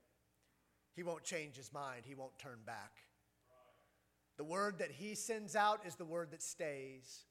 He 0.94 1.02
won't 1.02 1.24
change 1.24 1.56
his 1.56 1.72
mind, 1.72 2.02
he 2.04 2.14
won't 2.14 2.38
turn 2.38 2.58
back. 2.66 2.92
The 4.36 4.44
word 4.44 4.78
that 4.78 4.90
he 4.90 5.14
sends 5.14 5.56
out 5.56 5.86
is 5.86 5.96
the 5.96 6.04
word 6.04 6.30
that 6.30 6.42
stays. 6.42 7.24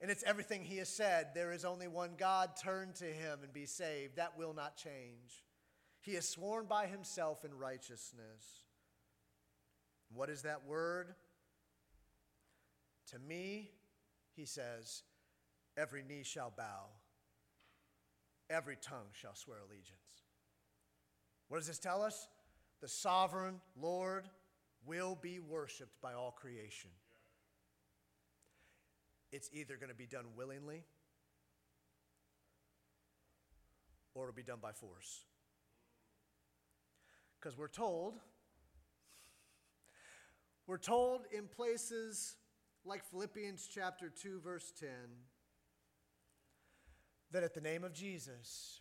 And 0.00 0.10
it's 0.10 0.24
everything 0.24 0.62
he 0.62 0.76
has 0.78 0.88
said. 0.88 1.28
There 1.34 1.52
is 1.52 1.64
only 1.64 1.88
one 1.88 2.12
God. 2.18 2.50
Turn 2.62 2.92
to 2.94 3.04
him 3.04 3.40
and 3.42 3.52
be 3.52 3.66
saved. 3.66 4.16
That 4.16 4.36
will 4.36 4.52
not 4.52 4.76
change. 4.76 5.44
He 6.00 6.14
has 6.14 6.28
sworn 6.28 6.66
by 6.66 6.86
himself 6.86 7.44
in 7.44 7.56
righteousness. 7.56 8.64
What 10.12 10.30
is 10.30 10.42
that 10.42 10.66
word? 10.66 11.14
To 13.12 13.18
me, 13.18 13.70
he 14.34 14.44
says, 14.44 15.02
every 15.76 16.02
knee 16.02 16.22
shall 16.22 16.52
bow, 16.56 16.90
every 18.50 18.76
tongue 18.76 19.08
shall 19.12 19.34
swear 19.34 19.58
allegiance. 19.58 20.24
What 21.48 21.58
does 21.58 21.66
this 21.66 21.78
tell 21.78 22.02
us? 22.02 22.28
The 22.80 22.88
sovereign 22.88 23.60
Lord 23.80 24.28
will 24.84 25.16
be 25.20 25.40
worshiped 25.40 26.00
by 26.02 26.12
all 26.12 26.30
creation. 26.30 26.90
It's 29.36 29.50
either 29.52 29.76
going 29.76 29.90
to 29.90 29.94
be 29.94 30.06
done 30.06 30.24
willingly 30.34 30.82
or 34.14 34.22
it'll 34.22 34.34
be 34.34 34.42
done 34.42 34.60
by 34.62 34.72
force. 34.72 35.26
Because 37.38 37.58
we're 37.58 37.68
told, 37.68 38.14
we're 40.66 40.78
told 40.78 41.26
in 41.36 41.48
places 41.48 42.36
like 42.86 43.04
Philippians 43.10 43.68
chapter 43.70 44.08
2, 44.08 44.40
verse 44.40 44.72
10, 44.80 44.88
that 47.32 47.42
at 47.42 47.52
the 47.52 47.60
name 47.60 47.84
of 47.84 47.92
Jesus, 47.92 48.80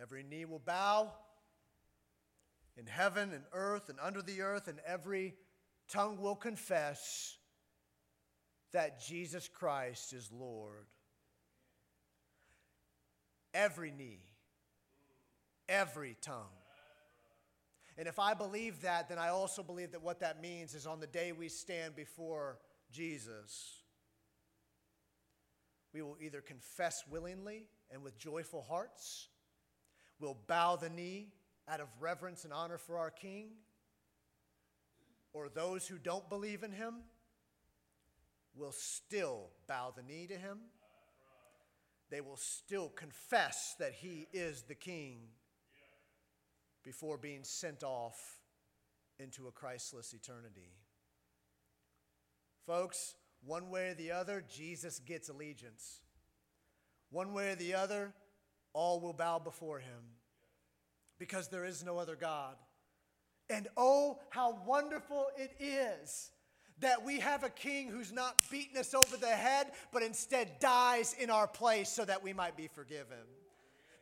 every 0.00 0.22
knee 0.22 0.46
will 0.46 0.58
bow 0.58 1.12
in 2.78 2.86
heaven 2.86 3.34
and 3.34 3.42
earth 3.52 3.90
and 3.90 3.98
under 4.00 4.22
the 4.22 4.40
earth, 4.40 4.68
and 4.68 4.78
every 4.86 5.34
tongue 5.86 6.18
will 6.18 6.34
confess 6.34 7.37
that 8.72 9.00
Jesus 9.00 9.48
Christ 9.48 10.12
is 10.12 10.30
Lord. 10.32 10.86
Every 13.54 13.90
knee, 13.90 14.20
every 15.68 16.16
tongue. 16.20 16.44
And 17.96 18.06
if 18.06 18.18
I 18.18 18.34
believe 18.34 18.82
that, 18.82 19.08
then 19.08 19.18
I 19.18 19.30
also 19.30 19.62
believe 19.62 19.92
that 19.92 20.02
what 20.02 20.20
that 20.20 20.40
means 20.40 20.74
is 20.74 20.86
on 20.86 21.00
the 21.00 21.06
day 21.06 21.32
we 21.32 21.48
stand 21.48 21.96
before 21.96 22.58
Jesus, 22.92 23.82
we 25.92 26.02
will 26.02 26.16
either 26.20 26.40
confess 26.40 27.02
willingly 27.10 27.64
and 27.90 28.04
with 28.04 28.16
joyful 28.16 28.62
hearts, 28.62 29.28
we'll 30.20 30.38
bow 30.46 30.76
the 30.76 30.90
knee 30.90 31.32
out 31.68 31.80
of 31.80 31.88
reverence 32.00 32.44
and 32.44 32.52
honor 32.52 32.78
for 32.78 32.98
our 32.98 33.10
King, 33.10 33.48
or 35.32 35.48
those 35.48 35.86
who 35.86 35.98
don't 35.98 36.28
believe 36.28 36.62
in 36.62 36.72
him 36.72 36.94
will 38.58 38.72
still 38.72 39.50
bow 39.66 39.92
the 39.94 40.02
knee 40.02 40.26
to 40.26 40.36
him. 40.36 40.58
They 42.10 42.20
will 42.20 42.36
still 42.36 42.88
confess 42.88 43.74
that 43.78 43.92
he 43.92 44.26
is 44.32 44.62
the 44.62 44.74
King 44.74 45.28
before 46.84 47.18
being 47.18 47.44
sent 47.44 47.82
off 47.82 48.38
into 49.18 49.46
a 49.46 49.52
Christless 49.52 50.14
eternity. 50.14 50.72
Folks, 52.66 53.14
one 53.44 53.70
way 53.70 53.90
or 53.90 53.94
the 53.94 54.12
other, 54.12 54.44
Jesus 54.48 54.98
gets 54.98 55.28
allegiance. 55.28 56.00
One 57.10 57.32
way 57.32 57.52
or 57.52 57.54
the 57.56 57.74
other, 57.74 58.12
all 58.72 59.00
will 59.00 59.12
bow 59.12 59.38
before 59.38 59.78
him 59.78 60.16
because 61.18 61.48
there 61.48 61.64
is 61.64 61.84
no 61.84 61.98
other 61.98 62.16
God. 62.16 62.56
And 63.50 63.68
oh, 63.76 64.18
how 64.30 64.58
wonderful 64.66 65.28
it 65.36 65.52
is 65.58 66.30
that 66.80 67.04
we 67.04 67.20
have 67.20 67.44
a 67.44 67.50
king 67.50 67.88
who's 67.88 68.12
not 68.12 68.36
beaten 68.50 68.76
us 68.76 68.94
over 68.94 69.16
the 69.16 69.26
head, 69.26 69.72
but 69.92 70.02
instead 70.02 70.58
dies 70.60 71.14
in 71.18 71.30
our 71.30 71.46
place 71.46 71.88
so 71.88 72.04
that 72.04 72.22
we 72.22 72.32
might 72.32 72.56
be 72.56 72.68
forgiven 72.68 73.18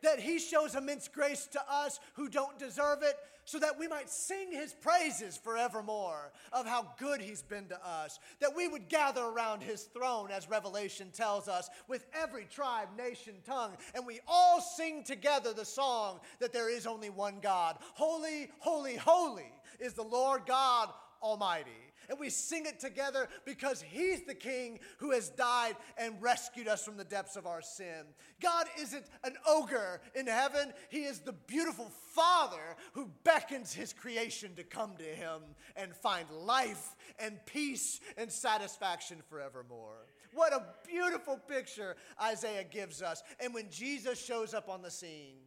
that 0.01 0.19
he 0.19 0.39
shows 0.39 0.75
immense 0.75 1.07
grace 1.07 1.47
to 1.47 1.61
us 1.69 1.99
who 2.13 2.29
don't 2.29 2.59
deserve 2.59 3.01
it, 3.01 3.15
so 3.45 3.59
that 3.59 3.79
we 3.79 3.87
might 3.87 4.09
sing 4.09 4.51
his 4.51 4.73
praises 4.73 5.37
forevermore 5.37 6.33
of 6.51 6.65
how 6.65 6.93
good 6.99 7.21
he's 7.21 7.41
been 7.41 7.65
to 7.67 7.87
us. 7.87 8.19
That 8.41 8.55
we 8.55 8.67
would 8.67 8.89
gather 8.89 9.23
around 9.23 9.63
his 9.63 9.83
throne, 9.83 10.31
as 10.31 10.49
Revelation 10.49 11.11
tells 11.11 11.47
us, 11.47 11.69
with 11.87 12.05
every 12.13 12.45
tribe, 12.45 12.89
nation, 12.97 13.35
tongue, 13.45 13.77
and 13.95 14.05
we 14.05 14.19
all 14.27 14.59
sing 14.61 15.03
together 15.03 15.53
the 15.53 15.65
song 15.65 16.19
that 16.39 16.51
there 16.51 16.69
is 16.69 16.85
only 16.85 17.09
one 17.09 17.39
God. 17.41 17.77
Holy, 17.93 18.49
holy, 18.59 18.97
holy 18.97 19.51
is 19.79 19.93
the 19.93 20.03
Lord 20.03 20.41
God 20.45 20.89
Almighty 21.21 21.86
and 22.09 22.19
we 22.19 22.29
sing 22.29 22.65
it 22.65 22.79
together 22.79 23.27
because 23.45 23.81
He's 23.81 24.23
the 24.23 24.35
King 24.35 24.79
who 24.97 25.11
has 25.11 25.29
died 25.29 25.75
and 25.97 26.21
rescued 26.21 26.67
us 26.67 26.83
from 26.83 26.97
the 26.97 27.03
depths 27.03 27.35
of 27.35 27.45
our 27.45 27.61
sin. 27.61 28.05
God 28.41 28.67
isn't 28.79 29.05
an 29.23 29.35
ogre 29.47 30.01
in 30.15 30.27
heaven, 30.27 30.73
He 30.89 31.03
is 31.03 31.19
the 31.19 31.33
beautiful 31.33 31.91
Father 32.13 32.75
who 32.93 33.09
beckons 33.23 33.73
His 33.73 33.93
creation 33.93 34.55
to 34.55 34.63
come 34.63 34.95
to 34.97 35.03
Him 35.03 35.41
and 35.75 35.95
find 35.95 36.29
life 36.31 36.95
and 37.19 37.37
peace 37.45 37.99
and 38.17 38.31
satisfaction 38.31 39.21
forevermore. 39.29 40.07
What 40.33 40.53
a 40.53 40.65
beautiful 40.87 41.37
picture 41.37 41.95
Isaiah 42.21 42.63
gives 42.63 43.01
us. 43.01 43.23
And 43.39 43.53
when 43.53 43.69
Jesus 43.69 44.23
shows 44.23 44.53
up 44.53 44.69
on 44.69 44.81
the 44.81 44.91
scene, 44.91 45.37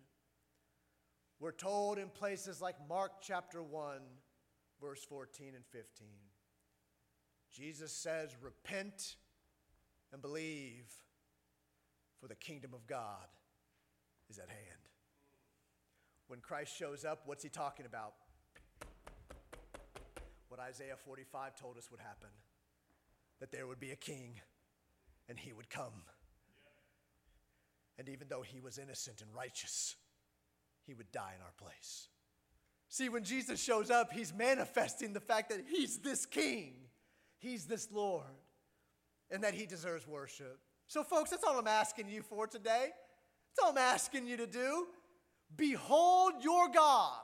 we're 1.39 1.53
told 1.53 1.99
in 1.99 2.09
places 2.09 2.61
like 2.61 2.77
Mark 2.89 3.13
chapter 3.23 3.63
1, 3.63 4.01
verse 4.81 5.05
14 5.05 5.55
and 5.55 5.65
15. 5.73 6.09
Jesus 7.53 7.93
says, 7.93 8.37
Repent 8.41 9.17
and 10.13 10.23
believe, 10.23 10.91
for 12.21 12.29
the 12.29 12.35
kingdom 12.35 12.73
of 12.75 12.87
God 12.87 13.27
is 14.29 14.39
at 14.39 14.49
hand. 14.49 14.89
When 16.29 16.41
Christ 16.41 16.77
shows 16.77 17.05
up, 17.05 17.23
what's 17.27 17.43
he 17.43 17.49
talking 17.49 17.87
about? 17.87 18.15
What 20.49 20.61
Isaiah 20.61 20.97
45 21.05 21.57
told 21.57 21.77
us 21.77 21.91
would 21.91 22.01
happen 22.01 22.29
that 23.41 23.51
there 23.51 23.67
would 23.67 23.81
be 23.81 23.91
a 23.91 23.97
king 23.97 24.41
and 25.29 25.39
he 25.39 25.53
would 25.53 25.71
come. 25.71 26.05
And 27.99 28.09
even 28.09 28.29
though 28.29 28.43
he 28.43 28.61
was 28.61 28.79
innocent 28.79 29.23
and 29.23 29.31
righteous, 29.35 29.97
he 30.87 30.95
would 30.95 31.11
die 31.13 31.33
in 31.37 31.43
our 31.43 31.53
place. 31.59 32.09
See, 32.89 33.09
when 33.09 33.25
Jesus 33.25 33.63
shows 33.63 33.91
up, 33.91 34.13
he's 34.13 34.35
manifesting 34.35 35.13
the 35.13 35.21
fact 35.21 35.51
that 35.51 35.65
he's 35.69 35.99
this 35.99 36.27
king. 36.27 36.75
He's 37.41 37.65
this 37.65 37.89
Lord 37.91 38.25
and 39.31 39.43
that 39.43 39.55
He 39.55 39.67
deserves 39.67 40.07
worship. 40.07 40.59
So, 40.87 41.03
folks, 41.03 41.31
that's 41.31 41.45
all 41.45 41.59
I'm 41.59 41.67
asking 41.67 42.09
you 42.09 42.23
for 42.23 42.47
today. 42.47 42.91
That's 42.91 43.65
all 43.65 43.71
I'm 43.71 43.79
asking 43.79 44.27
you 44.27 44.37
to 44.37 44.47
do. 44.47 44.87
Behold 45.57 46.35
your 46.43 46.69
God 46.69 47.19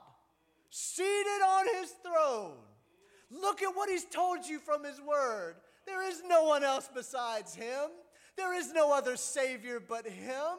seated 0.69 1.41
on 1.47 1.65
His 1.79 1.91
throne. 2.03 2.57
Look 3.29 3.61
at 3.61 3.75
what 3.75 3.89
He's 3.89 4.05
told 4.05 4.45
you 4.45 4.59
from 4.59 4.83
His 4.83 4.99
Word. 4.99 5.55
There 5.85 6.07
is 6.07 6.21
no 6.27 6.43
one 6.43 6.63
else 6.63 6.89
besides 6.93 7.55
Him, 7.55 7.89
there 8.35 8.53
is 8.53 8.73
no 8.73 8.93
other 8.93 9.15
Savior 9.17 9.79
but 9.79 10.05
Him. 10.05 10.57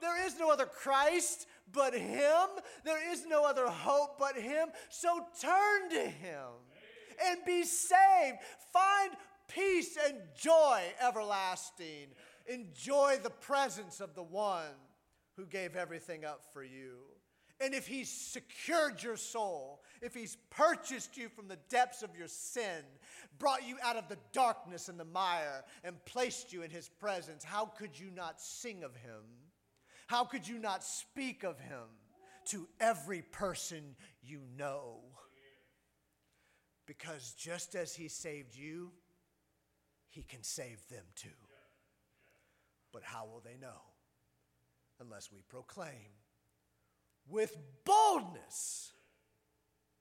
There 0.00 0.24
is 0.24 0.38
no 0.38 0.50
other 0.50 0.64
Christ 0.64 1.48
but 1.72 1.92
Him. 1.92 2.46
There 2.84 3.12
is 3.12 3.26
no 3.26 3.44
other 3.44 3.66
hope 3.66 4.16
but 4.18 4.36
Him. 4.36 4.68
So 4.90 5.26
turn 5.40 5.90
to 5.90 6.08
Him 6.08 6.46
and 7.26 7.38
be 7.46 7.64
saved. 7.64 8.38
Find 8.72 9.12
peace 9.48 9.96
and 10.06 10.18
joy 10.36 10.82
everlasting. 11.00 12.08
Enjoy 12.46 13.18
the 13.22 13.30
presence 13.30 14.00
of 14.00 14.14
the 14.14 14.22
one 14.22 14.76
who 15.36 15.46
gave 15.46 15.76
everything 15.76 16.24
up 16.24 16.42
for 16.52 16.62
you. 16.62 16.98
And 17.60 17.74
if 17.74 17.88
he's 17.88 18.08
secured 18.08 19.02
your 19.02 19.16
soul, 19.16 19.82
if 20.00 20.14
he's 20.14 20.36
purchased 20.50 21.16
you 21.16 21.28
from 21.28 21.48
the 21.48 21.58
depths 21.68 22.02
of 22.02 22.16
your 22.16 22.28
sin, 22.28 22.84
brought 23.38 23.66
you 23.66 23.76
out 23.82 23.96
of 23.96 24.08
the 24.08 24.18
darkness 24.32 24.88
and 24.88 24.98
the 24.98 25.04
mire, 25.04 25.64
and 25.82 26.04
placed 26.04 26.52
you 26.52 26.62
in 26.62 26.70
his 26.70 26.88
presence, 26.88 27.42
how 27.42 27.66
could 27.66 27.98
you 27.98 28.10
not 28.14 28.40
sing 28.40 28.84
of 28.84 28.94
him? 28.94 29.22
How 30.06 30.24
could 30.24 30.46
you 30.46 30.58
not 30.58 30.84
speak 30.84 31.42
of 31.42 31.58
him? 31.58 31.88
to 32.48 32.66
every 32.80 33.22
person 33.22 33.94
you 34.22 34.40
know. 34.56 35.00
Because 36.88 37.34
just 37.38 37.74
as 37.74 37.94
He 37.94 38.08
saved 38.08 38.56
you, 38.56 38.90
He 40.08 40.22
can 40.22 40.42
save 40.42 40.88
them 40.88 41.04
too. 41.14 41.28
But 42.92 43.02
how 43.04 43.26
will 43.26 43.42
they 43.44 43.58
know? 43.60 43.82
Unless 44.98 45.30
we 45.30 45.42
proclaim 45.48 46.16
with 47.28 47.56
boldness 47.84 48.92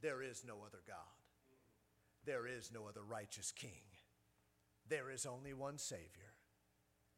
there 0.01 0.21
is 0.21 0.43
no 0.47 0.55
other 0.65 0.79
God, 0.87 0.95
there 2.25 2.47
is 2.47 2.71
no 2.73 2.87
other 2.87 3.03
righteous 3.03 3.51
King, 3.51 3.83
there 4.87 5.11
is 5.11 5.25
only 5.25 5.53
one 5.53 5.77
Savior, 5.77 6.33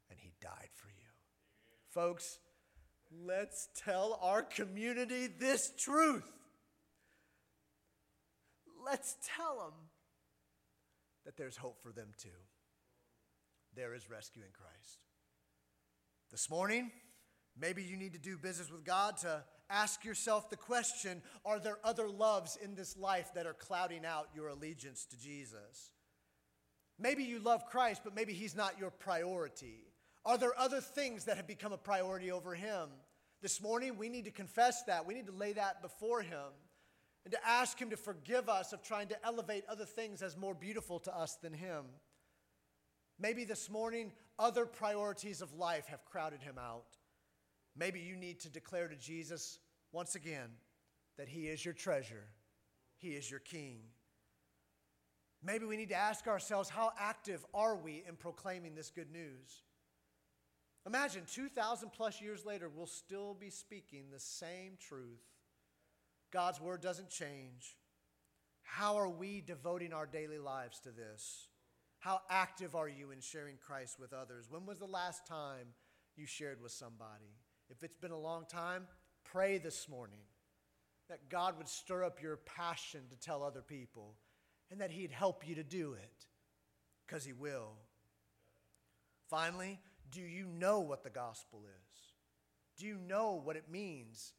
and 0.09 0.19
He 0.19 0.33
died 0.41 0.69
for 0.73 0.87
you. 0.87 1.05
Folks, 1.89 2.39
let's 3.23 3.69
tell 3.75 4.17
our 4.21 4.41
community 4.41 5.27
this 5.27 5.71
truth. 5.77 6.38
Let's 8.83 9.17
tell 9.35 9.57
them 9.57 9.73
that 11.25 11.37
there's 11.37 11.57
hope 11.57 11.81
for 11.81 11.91
them 11.91 12.09
too. 12.17 12.29
There 13.75 13.93
is 13.93 14.09
rescue 14.09 14.41
in 14.43 14.51
Christ. 14.51 14.99
This 16.31 16.49
morning, 16.49 16.91
maybe 17.59 17.83
you 17.83 17.97
need 17.97 18.13
to 18.13 18.19
do 18.19 18.37
business 18.37 18.71
with 18.71 18.83
God 18.83 19.17
to 19.17 19.43
ask 19.69 20.03
yourself 20.03 20.49
the 20.49 20.57
question 20.57 21.21
Are 21.45 21.59
there 21.59 21.77
other 21.83 22.09
loves 22.09 22.57
in 22.61 22.75
this 22.75 22.97
life 22.97 23.31
that 23.35 23.45
are 23.45 23.53
clouding 23.53 24.05
out 24.05 24.29
your 24.35 24.47
allegiance 24.47 25.05
to 25.05 25.19
Jesus? 25.19 25.91
Maybe 26.97 27.23
you 27.23 27.39
love 27.39 27.65
Christ, 27.65 28.01
but 28.03 28.15
maybe 28.15 28.33
He's 28.33 28.55
not 28.55 28.79
your 28.79 28.91
priority. 28.91 29.85
Are 30.25 30.37
there 30.37 30.57
other 30.57 30.81
things 30.81 31.25
that 31.25 31.37
have 31.37 31.47
become 31.47 31.71
a 31.71 31.77
priority 31.77 32.31
over 32.31 32.53
Him? 32.53 32.89
This 33.41 33.61
morning, 33.61 33.97
we 33.97 34.09
need 34.09 34.25
to 34.25 34.31
confess 34.31 34.83
that. 34.83 35.05
We 35.05 35.13
need 35.13 35.27
to 35.27 35.31
lay 35.31 35.53
that 35.53 35.81
before 35.81 36.21
Him 36.21 36.51
and 37.29 37.35
to 37.39 37.47
ask 37.47 37.79
Him 37.79 37.91
to 37.91 37.97
forgive 37.97 38.49
us 38.49 38.73
of 38.73 38.81
trying 38.81 39.07
to 39.09 39.25
elevate 39.25 39.63
other 39.69 39.85
things 39.85 40.23
as 40.23 40.35
more 40.35 40.55
beautiful 40.55 40.97
to 41.01 41.15
us 41.15 41.35
than 41.35 41.53
Him. 41.53 41.85
Maybe 43.19 43.43
this 43.43 43.69
morning, 43.69 44.13
other 44.39 44.65
priorities 44.65 45.43
of 45.43 45.53
life 45.53 45.85
have 45.89 46.05
crowded 46.05 46.41
Him 46.41 46.57
out. 46.57 46.97
Maybe 47.77 47.99
you 47.99 48.15
need 48.15 48.39
to 48.39 48.49
declare 48.49 48.87
to 48.87 48.95
Jesus 48.95 49.59
once 49.91 50.15
again 50.15 50.49
that 51.19 51.27
He 51.27 51.41
is 51.41 51.63
your 51.63 51.75
treasure, 51.75 52.25
He 52.97 53.09
is 53.09 53.29
your 53.29 53.41
King. 53.41 53.81
Maybe 55.43 55.65
we 55.65 55.77
need 55.77 55.89
to 55.89 55.95
ask 55.95 56.25
ourselves 56.25 56.67
how 56.67 56.93
active 56.97 57.45
are 57.53 57.75
we 57.75 58.03
in 58.07 58.15
proclaiming 58.15 58.73
this 58.73 58.89
good 58.89 59.11
news? 59.11 59.61
Imagine 60.87 61.25
2,000 61.31 61.91
plus 61.91 62.21
years 62.21 62.43
later, 62.43 62.69
we'll 62.69 62.87
still 62.87 63.35
be 63.35 63.51
speaking 63.51 64.05
the 64.11 64.19
same 64.19 64.77
truth. 64.79 65.21
God's 66.31 66.61
word 66.61 66.81
doesn't 66.81 67.09
change. 67.09 67.77
How 68.61 68.97
are 68.97 69.09
we 69.09 69.41
devoting 69.41 69.93
our 69.93 70.05
daily 70.05 70.37
lives 70.37 70.79
to 70.81 70.89
this? 70.91 71.47
How 71.99 72.21
active 72.29 72.75
are 72.75 72.87
you 72.87 73.11
in 73.11 73.19
sharing 73.19 73.57
Christ 73.57 73.99
with 73.99 74.13
others? 74.13 74.45
When 74.49 74.65
was 74.65 74.77
the 74.77 74.85
last 74.85 75.27
time 75.27 75.67
you 76.15 76.25
shared 76.25 76.61
with 76.61 76.71
somebody? 76.71 77.35
If 77.69 77.83
it's 77.83 77.97
been 77.97 78.11
a 78.11 78.19
long 78.19 78.45
time, 78.45 78.87
pray 79.25 79.57
this 79.57 79.89
morning 79.89 80.21
that 81.09 81.29
God 81.29 81.57
would 81.57 81.67
stir 81.67 82.03
up 82.03 82.21
your 82.21 82.37
passion 82.37 83.01
to 83.09 83.19
tell 83.19 83.43
other 83.43 83.61
people 83.61 84.15
and 84.71 84.79
that 84.81 84.91
He'd 84.91 85.11
help 85.11 85.47
you 85.47 85.55
to 85.55 85.63
do 85.63 85.93
it 85.93 86.25
because 87.05 87.25
He 87.25 87.33
will. 87.33 87.73
Finally, 89.29 89.79
do 90.11 90.21
you 90.21 90.45
know 90.45 90.79
what 90.79 91.03
the 91.03 91.09
gospel 91.09 91.63
is? 91.65 92.13
Do 92.77 92.85
you 92.85 92.97
know 92.97 93.41
what 93.43 93.55
it 93.55 93.69
means 93.69 94.33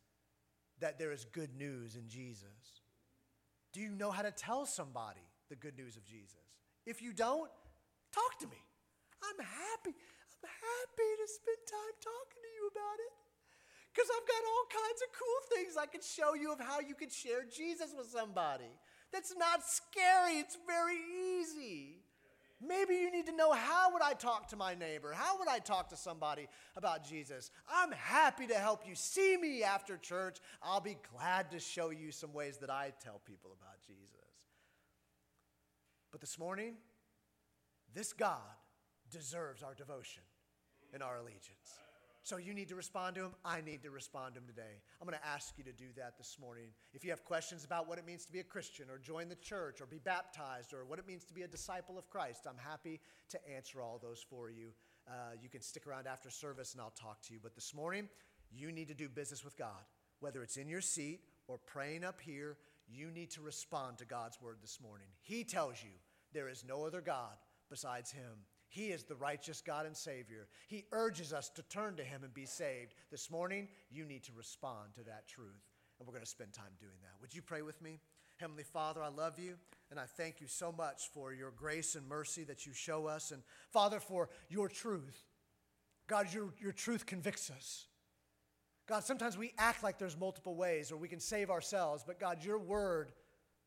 that 0.81 0.99
there 0.99 1.13
is 1.13 1.25
good 1.25 1.55
news 1.57 1.97
in 1.97 2.09
Jesus? 2.09 2.83
Do 3.73 3.81
you 3.81 3.91
know 3.91 4.11
how 4.11 4.23
to 4.23 4.31
tell 4.31 4.67
somebody 4.67 5.25
the 5.49 5.57
good 5.57 5.77
news 5.77 5.97
of 5.97 6.05
Jesus? 6.05 6.43
If 6.87 7.03
you 7.03 7.13
don't, 7.13 7.51
talk 8.13 8.39
to 8.41 8.47
me. 8.47 8.59
I'm 9.23 9.45
happy. 9.45 9.95
I'm 9.95 10.49
happy 10.49 11.11
to 11.21 11.27
spend 11.29 11.61
time 11.69 11.95
talking 12.01 12.41
to 12.43 12.51
you 12.57 12.65
about 12.73 12.99
it. 12.99 13.15
Because 13.93 14.09
I've 14.09 14.27
got 14.27 14.43
all 14.47 14.67
kinds 14.71 15.01
of 15.03 15.09
cool 15.13 15.41
things 15.53 15.77
I 15.77 15.87
can 15.87 16.01
show 16.01 16.35
you 16.35 16.53
of 16.53 16.61
how 16.61 16.81
you 16.81 16.95
could 16.95 17.13
share 17.13 17.45
Jesus 17.45 17.93
with 17.97 18.07
somebody. 18.07 18.71
That's 19.13 19.35
not 19.37 19.67
scary, 19.67 20.39
it's 20.39 20.57
very 20.67 20.99
easy. 21.39 22.00
Maybe 22.67 22.95
you 22.97 23.11
need 23.11 23.27
to 23.27 23.35
know 23.35 23.53
how 23.53 23.93
would 23.93 24.03
I 24.03 24.13
talk 24.13 24.49
to 24.49 24.57
my 24.57 24.75
neighbor? 24.75 25.13
How 25.13 25.39
would 25.39 25.49
I 25.49 25.61
talk 25.61 25.89
to 25.91 25.97
somebody 25.97 26.47
about 26.77 27.05
Jesus? 27.05 27.51
I'm 27.69 27.91
happy 27.93 28.47
to 28.49 28.55
help 28.55 28.87
you. 28.87 28.95
See 28.95 29.37
me 29.39 29.63
after 29.63 29.97
church. 29.97 30.39
I'll 30.63 30.81
be 30.81 30.99
glad 31.17 31.51
to 31.53 31.59
show 31.59 31.89
you 31.89 32.13
some 32.13 32.35
ways 32.35 32.59
that 32.59 32.69
I 32.69 32.93
tell 33.03 33.21
people 33.25 33.57
about 33.59 33.81
Jesus. 33.87 34.15
But 36.13 36.21
this 36.21 36.39
morning, 36.39 36.75
this 37.95 38.13
God 38.13 38.39
deserves 39.11 39.63
our 39.63 39.75
devotion 39.75 40.23
and 40.93 41.03
our 41.03 41.17
allegiance. 41.19 41.79
So 42.23 42.37
you 42.37 42.53
need 42.53 42.69
to 42.69 42.75
respond 42.75 43.17
to 43.17 43.23
him. 43.23 43.35
I 43.45 43.61
need 43.61 43.83
to 43.83 43.91
respond 43.91 44.35
to 44.35 44.41
him 44.41 44.47
today. 44.47 44.83
I'm 45.01 45.09
going 45.09 45.19
to 45.19 45.27
ask 45.27 45.57
you 45.57 45.65
to 45.65 45.73
do 45.73 45.87
that 45.97 46.19
this 46.19 46.37
morning. 46.41 46.69
If 46.93 47.03
you 47.03 47.11
have 47.11 47.25
questions 47.25 47.65
about 47.65 47.89
what 47.89 47.99
it 47.99 48.07
means 48.07 48.27
to 48.27 48.33
be 48.33 48.41
a 48.41 48.45
Christian 48.45 48.87
or 48.91 48.99
join 48.99 49.29
the 49.29 49.37
church 49.37 49.81
or 49.81 49.87
be 49.87 49.99
baptized 49.99 50.75
or 50.75 50.85
what 50.85 50.99
it 50.99 51.07
means 51.07 51.25
to 51.25 51.35
be 51.35 51.43
a 51.43 51.49
disciple 51.49 51.99
of 51.99 52.11
Christ, 52.11 52.47
I'm 52.47 52.59
happy 52.59 53.01
to 53.31 53.39
answer 53.55 53.81
all 53.81 53.99
those 54.01 54.25
for 54.29 54.51
you. 54.51 54.69
Uh, 55.09 55.33
you 55.43 55.49
can 55.49 55.63
stick 55.63 55.87
around 55.87 56.07
after 56.07 56.31
service 56.31 56.73
and 56.73 56.81
I'll 56.81 56.91
talk 56.91 57.23
to 57.23 57.33
you. 57.33 57.41
But 57.43 57.55
this 57.55 57.75
morning, 57.75 58.09
you 58.53 58.71
need 58.71 58.89
to 58.89 58.95
do 58.95 59.09
business 59.09 59.45
with 59.45 59.57
God. 59.57 59.85
Whether 60.21 60.43
it's 60.43 60.59
in 60.59 60.69
your 60.69 60.83
seat 60.83 61.21
or 61.49 61.59
praying 61.59 62.05
up 62.05 62.21
here, 62.21 62.59
you 62.87 63.11
need 63.11 63.31
to 63.31 63.41
respond 63.41 63.99
to 63.99 64.05
God's 64.05 64.41
word 64.43 64.59
this 64.61 64.79
morning. 64.81 65.07
He 65.23 65.45
tells 65.45 65.83
you 65.83 65.91
there 66.33 66.49
is 66.49 66.65
no 66.67 66.85
other 66.85 67.01
God 67.01 67.33
besides 67.71 68.11
Him. 68.13 68.45
He 68.71 68.87
is 68.87 69.03
the 69.03 69.17
righteous 69.17 69.61
God 69.61 69.85
and 69.85 69.97
Savior. 69.97 70.47
He 70.69 70.87
urges 70.93 71.33
us 71.33 71.51
to 71.51 71.63
turn 71.65 71.97
to 71.97 72.05
Him 72.05 72.23
and 72.23 72.33
be 72.33 72.47
saved. 72.47 72.95
This 73.11 73.31
morning, 73.31 73.69
you 73.91 74.05
need 74.05 74.23
to 74.25 74.33
respond 74.33 74.95
to 74.95 75.03
that 75.05 75.27
truth. 75.27 75.69
And 75.99 76.07
we're 76.07 76.15
going 76.15 76.25
to 76.25 76.31
spend 76.31 76.53
time 76.53 76.73
doing 76.79 76.93
that. 77.03 77.21
Would 77.21 77.35
you 77.35 77.43
pray 77.43 77.63
with 77.63 77.83
me? 77.83 77.99
Heavenly 78.37 78.63
Father, 78.63 79.03
I 79.03 79.09
love 79.09 79.39
you 79.39 79.57
and 79.91 79.99
I 79.99 80.05
thank 80.05 80.41
you 80.41 80.47
so 80.47 80.73
much 80.73 81.11
for 81.13 81.35
your 81.35 81.51
grace 81.51 81.95
and 81.97 82.09
mercy 82.09 82.45
that 82.45 82.65
you 82.65 82.73
show 82.73 83.07
us. 83.07 83.33
And 83.33 83.43
Father, 83.71 84.01
for 84.01 84.31
your 84.49 84.69
truth. 84.69 85.27
God, 86.07 86.33
your, 86.33 86.49
your 86.59 86.73
truth 86.73 87.07
convicts 87.07 87.51
us. 87.51 87.87
God, 88.89 89.05
sometimes 89.05 89.37
we 89.37 89.53
act 89.59 89.83
like 89.83 89.99
there's 89.99 90.19
multiple 90.19 90.55
ways 90.55 90.91
or 90.91 90.97
we 90.97 91.09
can 91.09 91.21
save 91.21 91.51
ourselves, 91.51 92.03
but 92.07 92.19
God, 92.19 92.43
your 92.43 92.59
word 92.59 93.13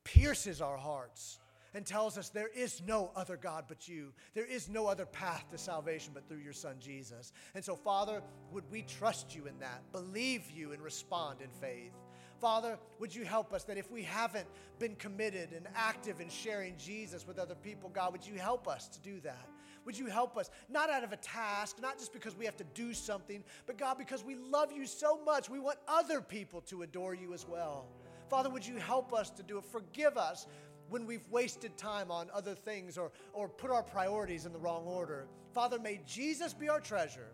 pierces 0.04 0.62
our 0.62 0.76
hearts 0.78 1.40
and 1.74 1.86
tells 1.86 2.18
us 2.18 2.30
there 2.30 2.50
is 2.56 2.82
no 2.86 3.12
other 3.16 3.38
God 3.38 3.66
but 3.68 3.88
you. 3.88 4.14
There 4.34 4.46
is 4.46 4.70
no 4.70 4.88
other 4.88 5.06
path 5.06 5.46
to 5.52 5.58
salvation 5.58 6.12
but 6.14 6.28
through 6.28 6.40
your 6.40 6.54
Son 6.54 6.76
Jesus. 6.80 7.32
And 7.56 7.64
so, 7.64 7.76
Father, 7.76 8.22
would 8.52 8.70
we 8.72 8.84
trust 8.84 9.36
you 9.36 9.48
in 9.48 9.58
that, 9.60 9.82
believe 9.92 10.50
you, 10.52 10.72
and 10.72 10.82
respond 10.82 11.42
in 11.42 11.50
faith? 11.50 11.94
Father, 12.40 12.78
would 13.00 13.16
you 13.16 13.24
help 13.24 13.54
us 13.54 13.64
that 13.64 13.78
if 13.78 13.90
we 13.90 14.04
haven't 14.04 14.48
been 14.78 14.96
committed 14.96 15.54
and 15.54 15.66
active 15.76 16.20
in 16.20 16.30
sharing 16.30 16.76
Jesus 16.78 17.26
with 17.26 17.40
other 17.40 17.56
people, 17.56 17.90
God, 17.90 18.12
would 18.12 18.26
you 18.26 18.36
help 18.36 18.68
us 18.68 18.90
to 18.90 19.00
do 19.00 19.22
that? 19.22 19.48
Would 19.86 19.98
you 19.98 20.08
help 20.08 20.38
us, 20.38 20.50
not 20.70 20.90
out 20.90 21.04
of 21.04 21.12
a 21.12 21.18
task, 21.18 21.78
not 21.82 21.98
just 21.98 22.14
because 22.14 22.36
we 22.38 22.46
have 22.46 22.58
to 22.58 22.64
do 22.74 22.94
something, 22.94 23.44
but 23.66 23.78
God, 23.78 23.98
because 23.98 24.24
we 24.24 24.36
love 24.36 24.72
you 24.72 24.86
so 24.86 25.20
much, 25.24 25.50
we 25.50 25.60
want 25.60 25.78
other 25.88 26.22
people 26.22 26.62
to 26.62 26.84
adore 26.84 27.14
you 27.14 27.34
as 27.34 27.48
well. 27.48 27.88
Father, 28.30 28.50
would 28.50 28.66
you 28.66 28.78
help 28.78 29.14
us 29.14 29.30
to 29.32 29.44
do 29.44 29.58
it? 29.58 29.66
Forgive 29.66 30.18
us 30.18 30.48
when 30.90 31.06
we've 31.06 31.28
wasted 31.30 31.78
time 31.78 32.12
on 32.12 32.30
other 32.34 32.56
things 32.56 32.98
or, 32.98 33.12
or 33.34 33.50
put 33.50 33.72
our 33.72 33.84
priorities 33.84 34.46
in 34.46 34.54
the 34.54 34.60
wrong 34.60 34.86
order. 34.86 35.28
Father, 35.54 35.80
may 35.80 36.02
Jesus 36.06 36.54
be 36.54 36.70
our 36.70 36.80
treasure 36.80 37.32